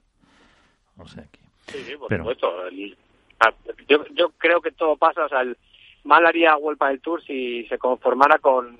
[0.96, 2.50] O sea, que, sí, sí, por supuesto.
[3.86, 5.58] Yo, yo creo que todo pasa, o sea, el,
[6.04, 8.78] mal haría Huelpa del Tour si se conformara con,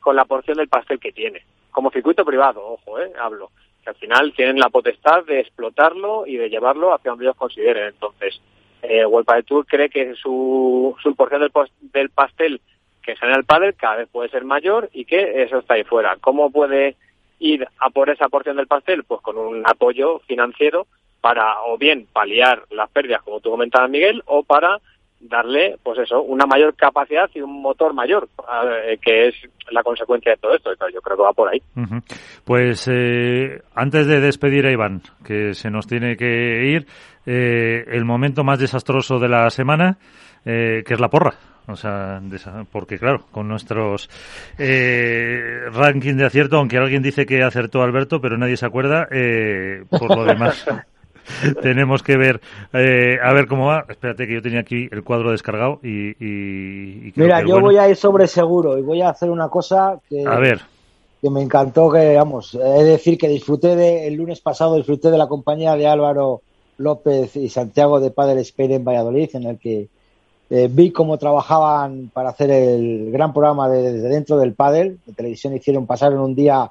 [0.00, 1.44] con la porción del pastel que tiene.
[1.70, 3.50] Como circuito privado, ojo, eh, hablo.
[3.82, 7.88] Que al final tienen la potestad de explotarlo y de llevarlo hacia donde ellos consideren.
[7.88, 8.40] Entonces,
[8.82, 11.52] eh, Huelpa del Tour cree que su, su porción del,
[11.92, 12.60] del pastel
[13.02, 16.16] que genera el padre cada vez puede ser mayor y que eso está ahí fuera.
[16.20, 16.96] ¿Cómo puede
[17.38, 19.04] ir a por esa porción del pastel?
[19.04, 20.86] Pues con un apoyo financiero
[21.20, 24.80] para o bien paliar las pérdidas, como tú comentabas, Miguel, o para
[25.22, 28.28] darle, pues eso, una mayor capacidad y un motor mayor,
[28.84, 29.34] eh, que es
[29.70, 30.70] la consecuencia de todo esto.
[30.92, 31.62] Yo creo que va por ahí.
[32.44, 36.86] Pues eh, antes de despedir a Iván, que se nos tiene que ir,
[37.26, 39.98] eh, el momento más desastroso de la semana,
[40.44, 41.34] que es la porra.
[41.68, 42.20] O sea,
[42.72, 44.10] porque claro, con nuestros
[44.58, 49.06] eh, ranking de acierto, aunque alguien dice que acertó Alberto, pero nadie se acuerda,
[49.88, 50.66] por lo demás.
[51.62, 52.40] tenemos que ver
[52.72, 53.84] eh, a ver cómo va.
[53.88, 57.12] Espérate que yo tenía aquí el cuadro descargado y...
[57.16, 60.24] Mira, yo voy a ir sobre seguro y voy a hacer una cosa que...
[60.26, 60.60] A ver.
[61.20, 65.18] Que me encantó, que vamos, es decir, que disfruté de, el lunes pasado, disfruté de
[65.18, 66.42] la compañía de Álvaro
[66.78, 69.88] López y Santiago de Padre Spain en Valladolid, en el que
[70.50, 74.98] eh, vi cómo trabajaban para hacer el gran programa de, dentro del pádel.
[75.06, 76.70] De televisión hicieron pasar en un día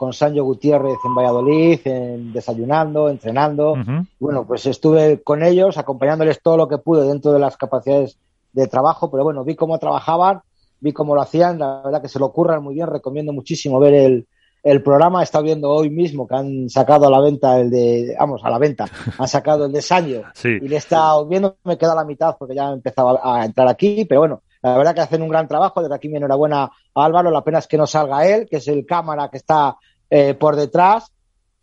[0.00, 3.76] con Sancho Gutiérrez en Valladolid, en, desayunando, entrenando.
[4.18, 8.16] Bueno, pues estuve con ellos, acompañándoles todo lo que pude dentro de las capacidades
[8.54, 10.40] de trabajo, pero bueno, vi cómo trabajaban,
[10.80, 13.92] vi cómo lo hacían, la verdad que se lo ocurran muy bien, recomiendo muchísimo ver
[13.92, 14.26] el,
[14.62, 15.20] el programa.
[15.20, 18.48] He estado viendo hoy mismo que han sacado a la venta el de, vamos, a
[18.48, 18.86] la venta,
[19.18, 22.54] han sacado el de Sancho y le he estado viendo, me queda la mitad porque
[22.54, 25.82] ya he empezado a entrar aquí, pero bueno, la verdad que hacen un gran trabajo.
[25.82, 27.30] Desde aquí mi enhorabuena a Álvaro.
[27.30, 29.76] La pena es que no salga él, que es el cámara que está
[30.10, 31.10] eh, por detrás.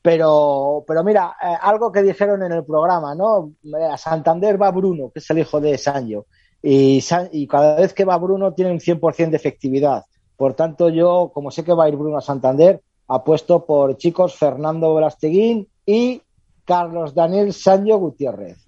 [0.01, 3.51] Pero, pero mira, eh, algo que dijeron en el programa, ¿no?
[3.91, 6.25] A Santander va Bruno, que es el hijo de Sancho.
[6.63, 10.05] Y, y cada vez que va Bruno tiene un 100% de efectividad.
[10.37, 14.35] Por tanto, yo, como sé que va a ir Bruno a Santander, apuesto por chicos
[14.35, 16.21] Fernando Velasteguín y
[16.63, 18.66] Carlos Daniel Sancho Gutiérrez.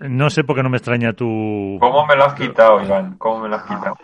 [0.00, 1.76] No sé por qué no me extraña tu...
[1.80, 3.16] ¿Cómo me lo has quitado, Iván?
[3.18, 3.96] ¿Cómo me lo has quitado?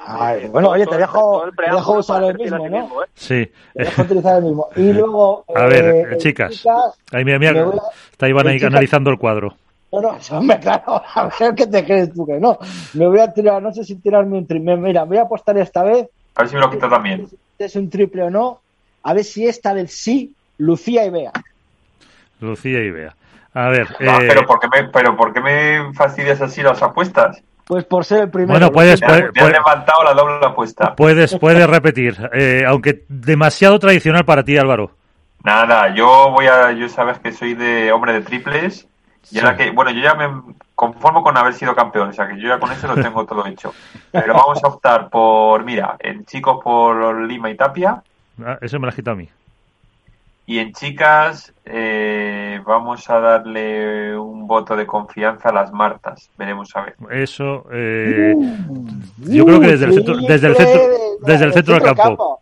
[0.50, 3.02] bueno, oye, te dejo, te dejo usar el mismo, ¿no?
[3.04, 3.06] ¿eh?
[3.14, 3.48] Sí.
[3.74, 4.68] Te dejo utilizar el mismo.
[4.74, 5.44] Y luego...
[5.54, 6.66] A ver, eh, chicas.
[7.12, 7.66] Ahí, mira, mira,
[8.10, 9.54] está Iván ahí analizando el cuadro.
[9.92, 12.58] No, no, hombre, claro, a ver qué te crees tú que no.
[12.94, 14.76] Me voy a tirar, no sé si tirarme un triple.
[14.76, 16.08] Mira, voy a apostar esta vez.
[16.34, 17.28] A ver si me lo quita también.
[17.58, 18.60] Es un triple o no.
[19.04, 21.32] A ver si esta del sí, Lucía y Bea.
[22.40, 23.14] Lucía y Bea.
[23.54, 23.88] A ver.
[24.00, 27.42] Ah, eh, pero, ¿por qué me, pero ¿por qué me fastidias así las apuestas?
[27.64, 28.52] Pues por ser el primero.
[28.52, 29.00] Bueno, puedes.
[29.00, 30.94] Me, has levantado la doble apuesta.
[30.96, 34.90] Puedes, puedes repetir, eh, aunque demasiado tradicional para ti, Álvaro.
[35.44, 36.72] Nada, yo voy a.
[36.72, 38.88] Yo sabes que soy de hombre de triples.
[39.30, 40.28] Y que, bueno, yo ya me,
[40.74, 43.46] conformo con haber sido campeón, o sea que yo ya con eso lo tengo todo
[43.46, 43.72] hecho.
[44.12, 48.02] Pero vamos a optar por, mira, en chicos por Lima y Tapia.
[48.44, 49.28] Ah, eso me lo has quitado a mí.
[50.46, 56.30] Y en chicas eh, vamos a darle un voto de confianza a las Martas.
[56.36, 56.94] Veremos a ver.
[57.10, 58.34] Eso, eh,
[59.18, 60.82] yo creo que desde el centro, desde el centro,
[61.20, 62.40] desde el centro del campo.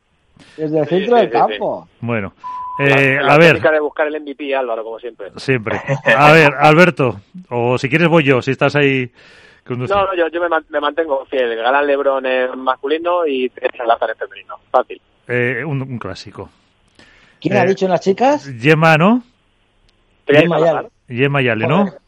[0.56, 1.88] Desde el centro del campo.
[2.00, 2.32] Bueno,
[2.80, 3.60] eh, a ver.
[3.60, 5.30] de buscar el MVP, Álvaro, como siempre.
[5.36, 5.80] Siempre.
[6.16, 9.12] A ver, Alberto, o si quieres voy yo, si estás ahí.
[9.68, 11.54] No, no, yo, yo me, me, mantengo fiel.
[11.54, 13.50] Galán Lebron en masculino y
[13.86, 14.56] Lázaro en femenino.
[14.72, 15.00] Fácil.
[15.28, 16.50] Eh, un, un clásico.
[17.42, 18.46] ¿Quién ha Eh, dicho en las chicas?
[18.58, 19.22] Yema, ¿no?
[20.28, 20.88] Yema Yale.
[21.08, 21.78] Yema Yale, ¿no?
[21.86, 21.98] Joder,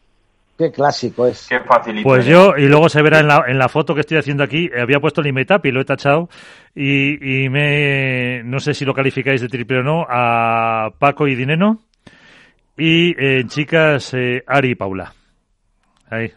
[0.57, 1.47] Qué clásico es.
[1.49, 2.07] Qué facilito.
[2.07, 4.69] Pues yo, y luego se verá en la, en la foto que estoy haciendo aquí,
[4.73, 6.29] eh, había puesto el Imetap y lo he tachado,
[6.73, 11.35] y, y me, no sé si lo calificáis de triple o no, a Paco y
[11.35, 11.79] Dineno,
[12.77, 15.13] y eh, en chicas, eh, Ari y Paula.
[16.09, 16.31] Ahí.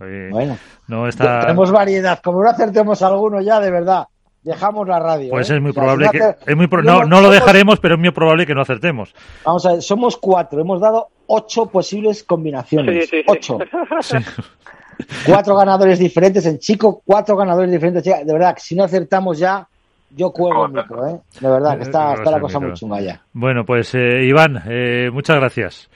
[0.00, 1.40] Eh, Bueno, no está...
[1.40, 2.20] tenemos variedad.
[2.22, 4.04] Como no acertemos alguno ya, de verdad,
[4.42, 5.30] dejamos la radio.
[5.30, 5.56] Pues ¿eh?
[5.56, 6.36] es muy O sea, probable que...
[6.50, 9.14] Es muy pro- no, no lo dejaremos, pero es muy probable que no acertemos.
[9.44, 10.60] Vamos a ver, somos cuatro.
[10.60, 13.08] Hemos dado ocho posibles combinaciones.
[13.08, 13.24] Sí, sí, sí.
[13.26, 13.58] Ocho.
[14.00, 14.16] Sí.
[15.26, 18.22] Cuatro ganadores diferentes en chico, cuatro ganadores diferentes chica.
[18.24, 19.66] De verdad, que si no acertamos ya,
[20.10, 21.18] yo cuelgo el micro, ¿eh?
[21.40, 23.20] De verdad, que está, está la cosa muy chunga ya.
[23.32, 25.90] Bueno, pues eh, Iván, eh, muchas gracias.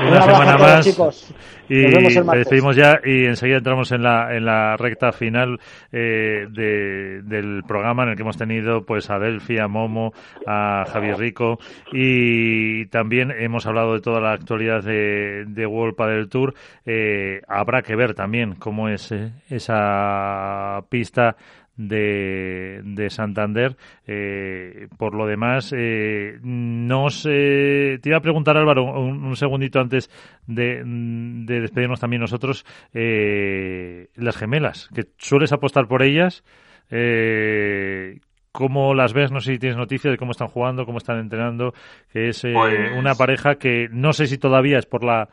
[0.00, 0.84] Un Una semana más.
[0.84, 1.34] chicos.
[1.68, 5.58] Y Nos despedimos ya y enseguida entramos en la, en la recta final
[5.90, 10.12] eh, de- del programa en el que hemos tenido pues a Delphi, a Momo,
[10.46, 11.58] a Javier Rico
[11.92, 16.52] y también hemos hablado de toda la actualidad de, de World Padel Tour.
[16.84, 21.36] Eh, habrá que ver también cómo es eh, esa pista
[21.76, 23.76] de, de Santander.
[24.06, 27.98] Eh, por lo demás, eh, no sé.
[28.02, 30.10] Te iba a preguntar, Álvaro, un, un segundito antes
[30.46, 32.64] de, de despedirnos también nosotros.
[32.94, 36.44] eh, las gemelas, que sueles apostar por ellas.
[36.90, 38.20] Eh,
[38.52, 39.32] ¿Cómo las ves?
[39.32, 41.72] No sé si tienes noticia de cómo están jugando, cómo están entrenando.
[42.12, 45.28] Que es eh, Pues- una pareja que no sé si todavía es por la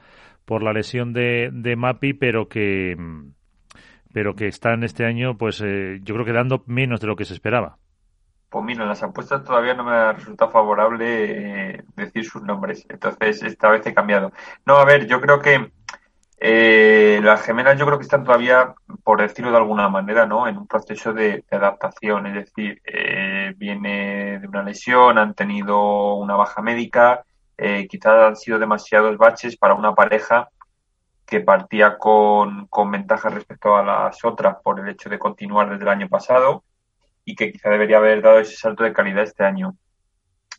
[0.46, 2.96] por la lesión de, de Mapi, pero que
[4.14, 7.26] pero que están este año, pues eh, yo creo que dando menos de lo que
[7.26, 7.78] se esperaba.
[8.50, 12.86] Pues mira, en las apuestas todavía no me ha resultado favorable eh, decir sus nombres,
[12.90, 14.32] entonces esta vez he cambiado.
[14.66, 15.72] No, a ver, yo creo que
[16.42, 20.48] eh, las gemelas yo creo que están todavía, por decirlo de alguna manera, ¿no?
[20.48, 26.16] En un proceso de, de adaptación, es decir, eh, viene de una lesión, han tenido
[26.16, 27.24] una baja médica,
[27.58, 30.50] eh, quizás han sido demasiados baches para una pareja
[31.30, 35.84] que partía con, con ventajas respecto a las otras por el hecho de continuar desde
[35.84, 36.64] el año pasado
[37.24, 39.76] y que quizá debería haber dado ese salto de calidad este año.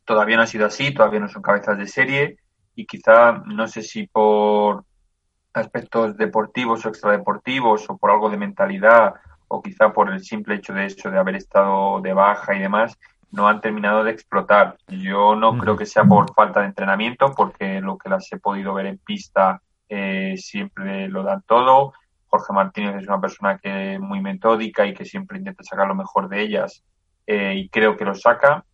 [0.04, 2.36] Todavía no ha sido así, todavía no son cabezas de serie
[2.76, 4.84] y quizá no sé si por
[5.54, 9.14] aspectos deportivos o extradeportivos o por algo de mentalidad
[9.48, 12.96] o quizá por el simple hecho de eso de haber estado de baja y demás
[13.32, 14.76] no han terminado de explotar.
[14.86, 18.72] Yo no creo que sea por falta de entrenamiento porque lo que las he podido
[18.74, 19.60] ver en pista
[19.90, 21.92] eh, siempre lo dan todo.
[22.28, 26.28] Jorge Martínez es una persona que muy metódica y que siempre intenta sacar lo mejor
[26.28, 26.84] de ellas
[27.26, 28.64] eh, y creo que lo saca.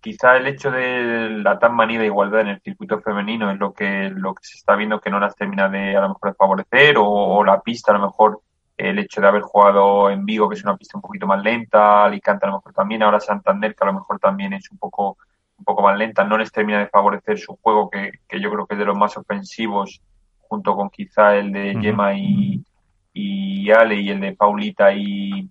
[0.00, 4.10] Quizá el hecho de la tan manida igualdad en el circuito femenino es lo que,
[4.14, 6.98] lo que se está viendo que no las termina de a lo mejor de favorecer
[6.98, 8.40] o, o la pista a lo mejor
[8.76, 12.04] el hecho de haber jugado en Vigo que es una pista un poquito más lenta,
[12.04, 15.16] Alicante a lo mejor también, ahora Santander que a lo mejor también es un poco
[15.58, 18.66] un poco más lenta, no les termina de favorecer su juego que, que yo creo
[18.66, 20.00] que es de los más ofensivos
[20.48, 21.78] junto con quizá el de.
[21.80, 22.64] Gemma y,
[23.12, 25.48] y Ale y el de Paulita y,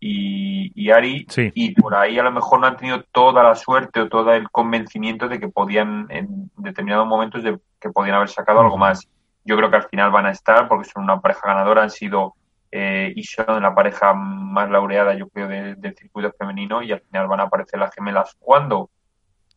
[0.00, 1.50] y, y Ari Sí.
[1.54, 4.48] y por ahí a lo mejor no han tenido toda la suerte o todo el
[4.50, 9.08] convencimiento de que podían en determinados momentos de que podían haber sacado algo más.
[9.44, 12.34] Yo creo que al final van a estar porque son una pareja ganadora, han sido
[12.70, 17.00] eh, y son la pareja más laureada yo creo de- del circuito femenino y al
[17.00, 18.36] final van a aparecer las gemelas.
[18.38, 18.90] ¿Cuándo?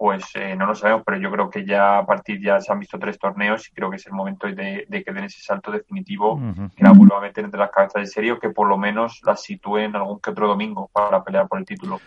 [0.01, 2.79] Pues eh, no lo sabemos, pero yo creo que ya a partir ya se han
[2.79, 5.69] visto tres torneos y creo que es el momento de, de que den ese salto
[5.69, 6.41] definitivo
[6.75, 9.21] que la vuelva a meter entre las cabezas de serie o que por lo menos
[9.23, 11.99] las sitúe en algún que otro domingo para pelear por el título.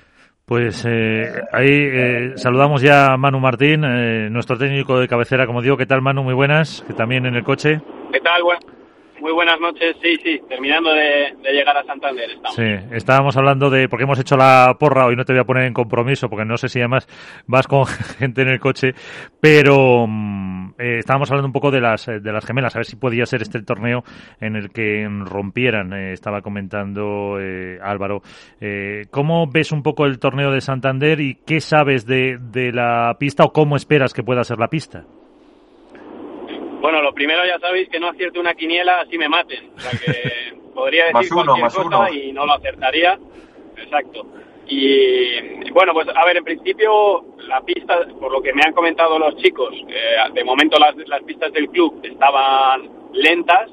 [0.45, 5.63] Pues eh, ahí eh, saludamos ya a Manu Martín, eh, nuestro técnico de cabecera, como
[5.63, 5.77] digo.
[5.77, 6.25] ¿Qué tal, Manu?
[6.25, 7.81] Muy buenas, que también en el coche.
[8.13, 8.43] ¿Qué tal?
[8.43, 8.74] Buen-
[9.25, 9.97] muy buenas noches.
[10.03, 12.29] Sí, sí, terminando de, llegar a Santander.
[12.55, 15.65] Sí, estábamos hablando de, porque hemos hecho la porra, hoy no te voy a poner
[15.65, 17.09] en compromiso, porque no sé si además
[17.47, 17.87] vas con
[18.19, 18.91] gente en el coche,
[19.41, 22.97] pero mm, eh, estábamos hablando un poco de las, de las gemelas, a ver si
[22.97, 24.05] podía ser este el torneo
[24.43, 28.21] en el que rompieran, eh, estaba comentando eh, Álvaro.
[28.61, 33.45] Eh, ¿Cómo ves un poco el torneo de Santander y qué sabes de la pista
[33.45, 35.07] o cómo esperas que pueda ser la pista?
[36.85, 39.71] Bueno, lo primero ya sabéis que no acierte una quiniela así me maten.
[39.75, 42.13] O sea que podría decir Más uno, cualquier más cosa uno.
[42.13, 43.19] y no lo acertaría.
[43.79, 44.27] Exacto.
[44.67, 49.19] Y bueno, pues a ver, en principio la pista, por lo que me han comentado
[49.19, 53.71] los chicos, eh, de momento las, las pistas del club estaban lentas,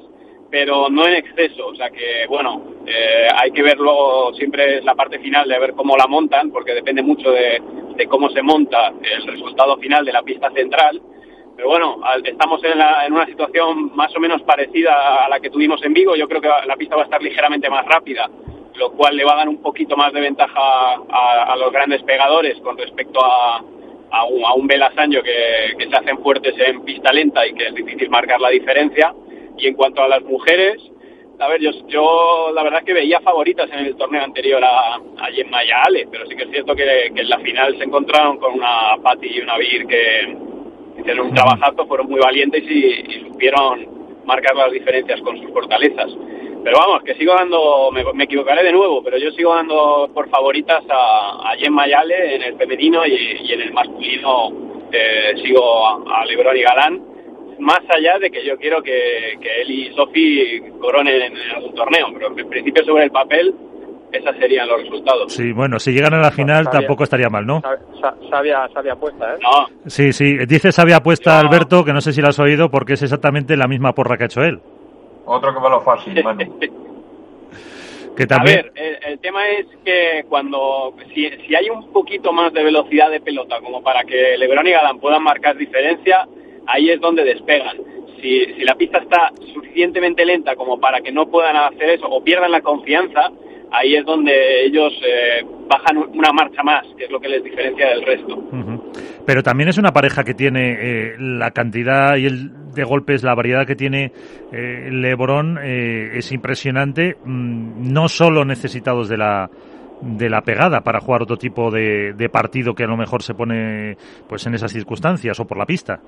[0.50, 1.66] pero no en exceso.
[1.66, 5.74] O sea que, bueno, eh, hay que ver luego siempre la parte final de ver
[5.74, 7.60] cómo la montan, porque depende mucho de,
[7.94, 10.98] de cómo se monta el resultado final de la pista central.
[11.62, 15.48] Pero bueno, estamos en, la- en una situación más o menos parecida a la que
[15.48, 16.16] tuvimos en Vigo.
[16.16, 18.28] Yo creo que la pista va a estar ligeramente más rápida,
[18.74, 22.58] lo cual le va a dar un poquito más de ventaja a, los grandes pegadores
[22.62, 23.58] con respecto a,
[24.10, 24.54] a un, a
[25.22, 29.14] que, se hacen fuertes en pista lenta y que es difícil marcar la diferencia.
[29.56, 30.82] Y en cuanto a las mujeres,
[31.38, 34.96] a ver, yo, yo la verdad es que veía favoritas en el torneo anterior a,
[34.96, 37.84] a Gemma y Ale, pero sí que es cierto que, que en la final se
[37.84, 40.51] encontraron con una Patti y una Vir que
[40.98, 43.86] hicieron un trabajazo, fueron muy valientes y, supieron
[44.24, 46.10] marcar las diferencias con sus fortalezas.
[46.64, 50.84] Pero vamos, que sigo dando, me, equivocaré de nuevo, pero yo sigo dando por favoritas
[50.88, 54.52] a, a Gemma y Ale en el femenino y, y en el masculino
[54.92, 57.12] eh, sigo a, a Lebron y Galán
[57.58, 62.08] más allá de que yo quiero que, que él y Sofi coronen en algún torneo,
[62.12, 63.54] pero en principio sobre el papel
[64.12, 65.32] esos serían los resultados.
[65.32, 66.80] Sí, bueno, si llegan a la final Sabia.
[66.80, 67.60] tampoco estaría mal, ¿no?
[67.60, 69.38] Sa- sa- Sabia, sabia apuesta, ¿eh?
[69.42, 70.36] No, Sí, sí.
[70.46, 71.48] Dice sabia apuesta No.
[71.48, 74.24] Alberto, que no sé si la has oído, porque es exactamente la misma porra que
[74.24, 74.60] ha hecho él.
[75.24, 76.58] Otro que va a lo fácil, Manu.
[78.16, 78.56] Que A también...
[78.56, 83.10] ver, el, el tema es que cuando si, si hay un poquito más de velocidad
[83.10, 86.28] de pelota como para que LeBron y Galán puedan marcar diferencia,
[86.66, 87.78] ahí es donde despegan.
[88.20, 92.22] Si, si la pista está suficientemente lenta como para que no puedan hacer eso o
[92.22, 93.30] pierdan la confianza,
[93.72, 97.88] ahí es donde ellos eh, bajan una marcha más, que es lo que les diferencia
[97.88, 98.42] del resto.
[99.24, 103.34] Pero también es una pareja que tiene eh, la cantidad y el de golpes, la
[103.34, 104.12] variedad que tiene
[104.52, 109.50] eh, LeBron eh, es impresionante, mm, no solo necesitados de la
[110.00, 113.34] de la pegada para jugar otro tipo de, de partido que a lo mejor se
[113.34, 113.96] pone
[114.28, 116.00] pues en esas circunstancias o por la pista.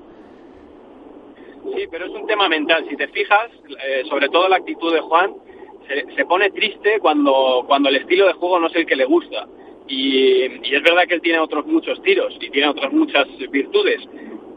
[1.62, 2.84] Sí, pero es un tema mental.
[2.88, 5.32] Si te fijas, eh, sobre todo la actitud de Juan,
[5.88, 9.04] se, se pone triste cuando, cuando el estilo de juego no es el que le
[9.04, 9.46] gusta.
[9.86, 14.00] Y, y es verdad que él tiene otros muchos tiros y tiene otras muchas virtudes,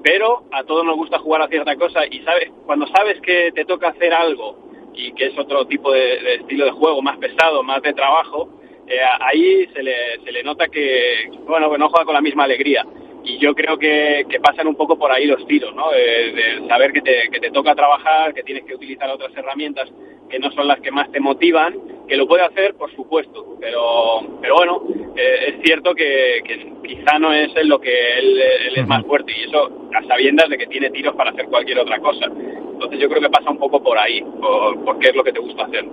[0.01, 3.65] pero a todos nos gusta jugar a cierta cosa y sabes, cuando sabes que te
[3.65, 7.81] toca hacer algo y que es otro tipo de, estilo de juego, más pesado, más
[7.81, 8.49] de trabajo,
[8.87, 9.93] eh, ahí se le,
[10.23, 12.85] se le nota que, bueno, que no juega con la misma alegría
[13.27, 15.91] y yo creo que, que pasan un poco por ahí los tiros, ¿no?
[15.91, 19.89] De, de saber que te, que te toca trabajar, que tienes que utilizar otras herramientas
[20.29, 21.73] que no son las que más te motivan,
[22.07, 24.83] que lo puede hacer, por supuesto, pero, pero bueno,
[25.15, 29.05] eh, es cierto que, que quizá no es en lo que él, él es más
[29.05, 32.25] fuerte y eso a sabiendas de que tiene tiros para hacer cualquier otra cosa.
[32.25, 35.33] Entonces yo creo que pasa un poco por ahí, por, por qué es lo que
[35.33, 35.85] te gusta hacer.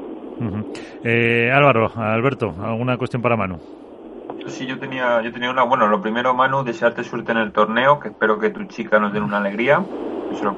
[1.04, 3.58] Eh, Álvaro, Alberto, ¿alguna cuestión para Manu?
[4.46, 5.62] Sí, yo tenía, yo tenía una.
[5.62, 9.12] Bueno, lo primero, Manu, desearte suerte en el torneo, que espero que tu chica nos
[9.12, 9.84] den una alegría.
[10.32, 10.56] Eso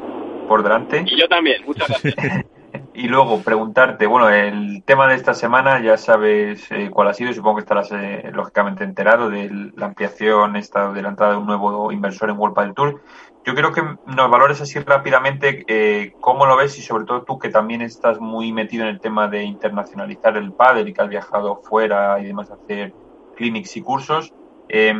[0.48, 1.04] por delante.
[1.06, 2.44] Y yo también, muchas gracias.
[2.92, 7.30] Y luego preguntarte, bueno, el tema de esta semana ya sabes eh, cuál ha sido,
[7.30, 11.38] y supongo que estarás eh, lógicamente enterado de la ampliación esta de la entrada de
[11.38, 13.02] un nuevo inversor en World del Tour.
[13.44, 17.38] Yo creo que nos valores así rápidamente eh, cómo lo ves y sobre todo tú
[17.38, 21.08] que también estás muy metido en el tema de internacionalizar el pádel y que has
[21.08, 22.92] viajado fuera y demás a hacer
[23.36, 24.32] clinics y cursos.
[24.68, 24.92] Eh,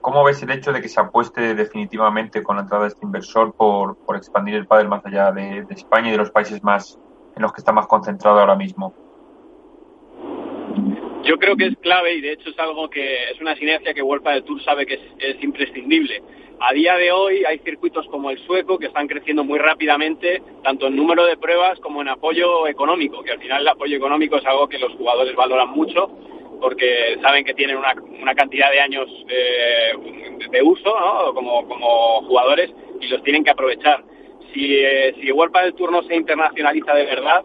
[0.00, 3.54] ¿Cómo ves el hecho de que se apueste definitivamente con la entrada de este inversor
[3.54, 6.98] por, por expandir el pádel más allá de, España y de los países más
[7.34, 8.92] en los que está más concentrado ahora mismo?
[11.24, 14.02] Yo creo que es clave y de hecho es algo que es una sinergia que
[14.02, 16.22] World del Tour sabe que es, es, imprescindible.
[16.60, 20.86] A día de hoy hay circuitos como el sueco que están creciendo muy rápidamente, tanto
[20.86, 24.44] en número de pruebas como en apoyo económico, que al final el apoyo económico es
[24.44, 26.10] algo que los jugadores valoran mucho
[26.60, 29.92] porque saben que tienen una, una cantidad de años eh,
[30.50, 31.34] de uso ¿no?
[31.34, 32.70] como, como jugadores
[33.00, 34.02] y los tienen que aprovechar.
[34.52, 37.42] Si, eh, si World del Tour no se internacionaliza de verdad,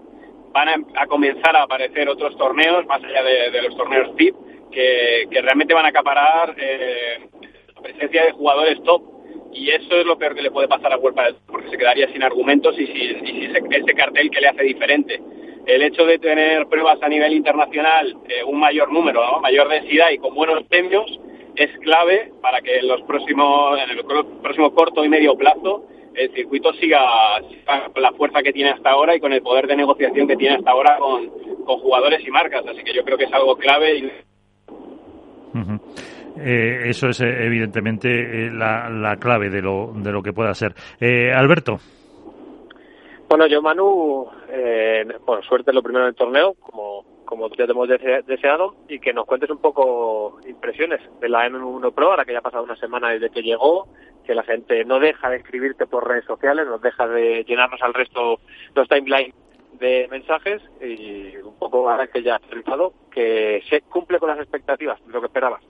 [0.52, 4.36] van a, comenzar a aparecer otros torneos, más allá de, los torneos PIP,
[4.72, 7.20] que, que, realmente van a acaparar eh,
[7.76, 9.02] la presencia de jugadores top.
[9.52, 11.78] Y eso es lo peor que le puede pasar a World del Tour, porque se
[11.78, 15.20] quedaría sin argumentos y sin, y ese, cartel que le hace diferente.
[15.70, 20.18] El hecho de tener pruebas a nivel internacional, eh, un mayor número, mayor densidad y
[20.18, 21.06] con buenos premios,
[21.56, 24.04] es clave para que en los próximos, en el
[24.42, 25.86] próximo corto y medio plazo
[26.16, 27.00] el circuito siga,
[27.94, 30.56] con la fuerza que tiene hasta ahora y con el poder de negociación que tiene
[30.56, 31.30] hasta ahora con,
[31.82, 32.66] jugadores y marcas.
[32.66, 33.96] Así que yo creo que es algo clave.
[33.96, 34.12] Y...
[36.40, 40.74] Eh, eso es evidentemente eh, la, la, clave de lo, de lo que pueda ser.
[41.36, 41.80] Alberto.
[43.30, 47.72] Bueno, yo, Manu, eh, bueno, suerte lo primero en el torneo, como, como ya te
[47.74, 52.26] hemos dese- deseado, y que nos cuentes un poco impresiones de la N1 Pro, ahora
[52.26, 53.88] que ya ha pasado una semana desde que llegó,
[54.26, 57.94] que la gente no deja de escribirte por redes sociales, no deja de llenarnos al
[57.94, 58.40] resto
[58.74, 59.36] los timelines
[59.74, 64.40] de mensajes, y un poco ahora que ya has triunfado, que se cumple con las
[64.40, 65.62] expectativas, lo que esperabas.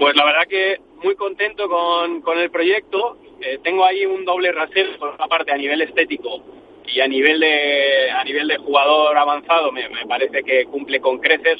[0.00, 3.18] Pues la verdad que muy contento con, con el proyecto.
[3.40, 6.42] Eh, tengo ahí un doble rasero por una parte a nivel estético
[6.86, 11.18] y a nivel de a nivel de jugador avanzado me, me parece que cumple con
[11.18, 11.58] creces.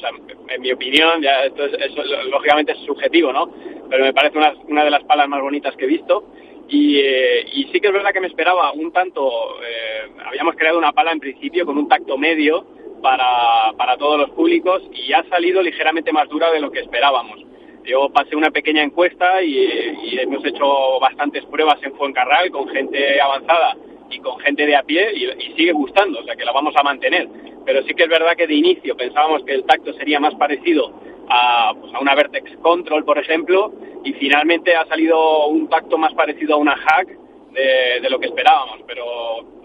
[0.49, 1.95] En mi opinión, ya esto es,
[2.29, 3.49] lógicamente es subjetivo, ¿no?
[3.89, 6.25] Pero me parece una, una de las palas más bonitas que he visto.
[6.67, 9.29] Y, eh, y sí que es verdad que me esperaba un tanto,
[9.61, 12.65] eh, habíamos creado una pala en principio con un tacto medio
[13.01, 17.50] para, para todos los públicos y ha salido ligeramente más dura de lo que esperábamos.
[17.85, 23.75] Yo pasé una pequeña encuesta y, hemos hecho bastantes pruebas en Fuencarral con gente avanzada
[24.09, 26.83] y con gente de a pie y, sigue gustando, o sea que la vamos a
[26.83, 27.27] mantener.
[27.65, 30.93] Pero sí que es verdad que de inicio pensábamos que el tacto sería más parecido
[31.29, 33.71] a, pues, una Vertex Control, por ejemplo,
[34.03, 37.07] y finalmente ha salido un tacto más parecido a una Hack
[37.51, 38.79] de, de lo que esperábamos.
[38.87, 39.05] Pero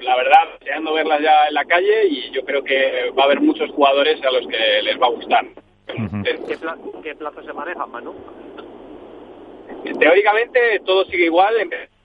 [0.01, 3.41] la verdad, deseando verlas ya en la calle y yo creo que va a haber
[3.41, 5.47] muchos jugadores a los que les va a gustar.
[6.47, 8.15] ¿Qué, pla- qué plazo se maneja, Manu?
[9.99, 11.55] Teóricamente todo sigue igual,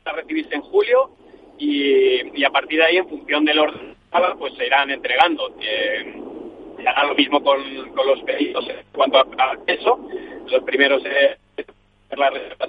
[0.06, 1.12] a recibirse en julio
[1.58, 3.96] y, y a partir de ahí, en función del orden,
[4.38, 5.56] pues se irán entregando.
[5.62, 6.22] Eh,
[6.78, 7.62] se hará lo mismo con,
[7.96, 10.00] con los pedidos en cuanto a- al peso.
[10.48, 11.38] Los primeros eh,
[12.18, 12.68] la reserva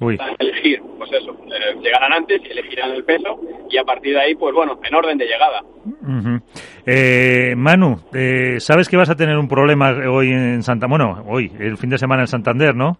[0.00, 0.16] Uy.
[0.20, 4.34] a elegir, pues eso, eh, llegarán antes elegirán el peso y a partir de ahí,
[4.36, 5.62] pues bueno, en orden de llegada.
[5.84, 6.40] Ujú.
[6.86, 11.50] Eh, Manu, eh, sabes que vas a tener un problema hoy en Santa, bueno, hoy,
[11.58, 12.98] el fin de semana en Santander, ¿no?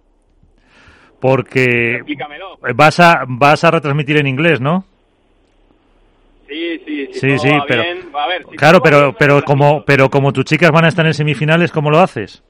[1.20, 2.58] Porque Explícamelo.
[2.74, 4.84] vas a vas a retransmitir en inglés, ¿no?
[6.48, 7.12] Sí, sí, sí.
[7.12, 10.08] Sí, todo sí, va pero bien, va a ver, si claro, pero pero como pero
[10.08, 12.42] como tus chicas van a estar en semifinales, ¿cómo lo haces?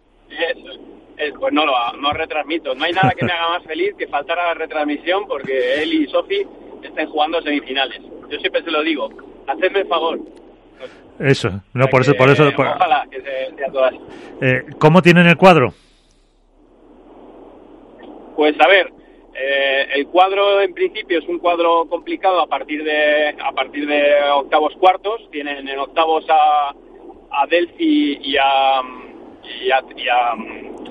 [1.48, 2.74] Pues no lo no retransmito.
[2.74, 5.94] No hay nada que me haga más feliz que faltar a la retransmisión porque él
[5.94, 6.42] y Sofi
[6.82, 8.02] estén jugando semifinales.
[8.28, 9.08] Yo siempre se lo digo,
[9.46, 10.18] hacedme el favor.
[11.18, 13.94] Eso, no por eso por eso por- Ojalá que se- sea todas.
[14.42, 15.72] eh, ¿cómo tienen el cuadro?
[18.36, 18.92] Pues a ver,
[19.34, 24.20] eh, el cuadro en principio es un cuadro complicado a partir de a partir de
[24.34, 25.22] octavos cuartos.
[25.32, 26.74] Tienen en octavos a,
[27.30, 28.82] a Delphi y a
[29.62, 30.34] y a, y a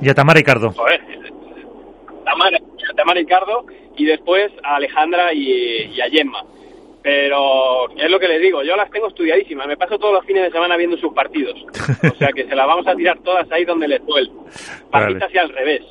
[0.02, 0.72] Y a Tamara Ricardo.
[0.72, 1.02] joder,
[2.26, 3.66] Tamara, a Tamara Ricardo
[3.96, 6.44] y después a Alejandra y, y a Gemma.
[7.02, 10.44] Pero es lo que les digo, yo las tengo estudiadísimas, me paso todos los fines
[10.44, 11.56] de semana viendo sus partidos.
[12.04, 14.30] O sea que se las vamos a tirar todas ahí donde les duele.
[14.92, 15.84] Partitas y al revés,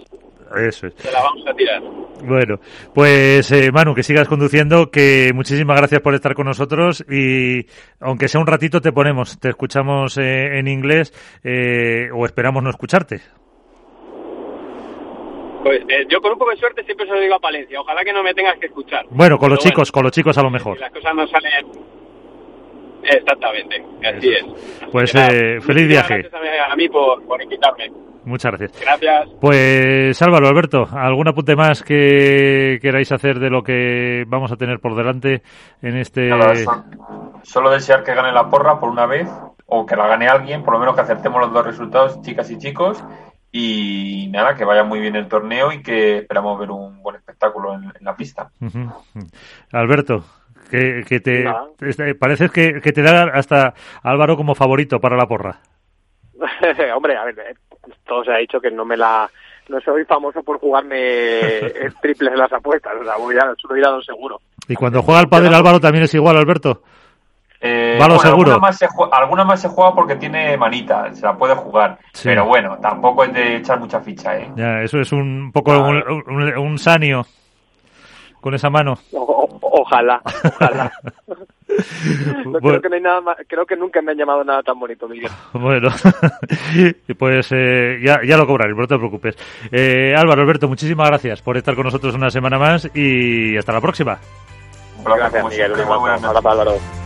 [0.55, 0.95] Eso es.
[0.97, 1.83] se las vamos a tirar.
[2.25, 2.57] Bueno,
[2.95, 7.67] pues eh, Manu, que sigas conduciendo, que muchísimas gracias por estar con nosotros y
[8.01, 11.13] aunque sea un ratito te ponemos, te escuchamos eh, en inglés
[11.45, 13.21] eh, o esperamos no escucharte.
[15.63, 18.05] Pues eh, yo con un poco de suerte siempre se lo digo a Palencia, ojalá
[18.05, 19.05] que no me tengas que escuchar.
[19.11, 20.77] Bueno, con los chicos, con los chicos a lo mejor.
[20.77, 21.67] Si las cosas no salen...
[23.03, 24.45] Exactamente, así es.
[24.93, 26.19] Pues Nada, eh, feliz viaje.
[26.19, 27.91] Gracias a mí, a mí por, por invitarme.
[28.27, 28.81] Muchas gracias.
[28.81, 29.29] Gracias.
[29.41, 34.81] Pues Álvaro, Alberto, ¿algún apunte más que queráis hacer de lo que vamos a tener
[34.81, 35.43] por delante
[35.81, 36.29] en este...
[36.29, 36.53] Nada,
[37.43, 39.31] solo desear que gane la porra por una vez,
[39.67, 42.59] o que la gane alguien, por lo menos que acertemos los dos resultados, chicas y
[42.59, 43.03] chicos.
[43.53, 47.75] Y nada, que vaya muy bien el torneo y que esperamos ver un buen espectáculo
[47.75, 48.51] en, en la pista.
[49.73, 50.25] Alberto,
[50.69, 51.69] que, que te Nada.
[51.81, 53.73] este, parece que, que te da hasta
[54.03, 55.61] Álvaro como favorito para la porra.
[56.95, 57.57] Hombre, a ver,
[58.07, 59.29] todo se ha dicho que no me la...
[59.69, 60.97] No soy famoso por jugarme
[62.01, 64.41] triples en las apuestas, o sea, voy a, suelo ir a dos seguro.
[64.69, 66.83] Y cuando juega el padre Álvaro también es igual, Alberto.
[67.61, 68.51] Eh, Va lo bueno, seguro.
[68.53, 71.99] Alguna más, se juega, alguna más se juega porque tiene manita, se la puede jugar.
[72.13, 72.29] Sí.
[72.29, 74.49] Pero bueno, tampoco es de echar mucha ficha, ¿eh?
[74.55, 75.97] Ya, eso es un poco un,
[76.29, 77.27] un- un sanio
[78.41, 78.95] con esa mano.
[79.15, 80.93] O- ojalá, ojalá.
[82.45, 82.61] No, Bueno.
[82.61, 85.09] creo, que no hay nada más- creo que nunca me han llamado nada tan bonito,
[85.09, 85.31] Miguel.
[85.53, 85.89] Bueno,
[87.19, 89.37] pues eh, ya, ya lo cobraré, no te preocupes.
[89.73, 93.81] Eh, Álvaro, Alberto, muchísimas gracias por estar con nosotros una semana más y hasta la
[93.81, 94.17] próxima.
[95.05, 95.73] Placer, Gracias, Miguel.
[95.73, 96.49] Un abrazo.
[96.49, 97.06] Álvaro.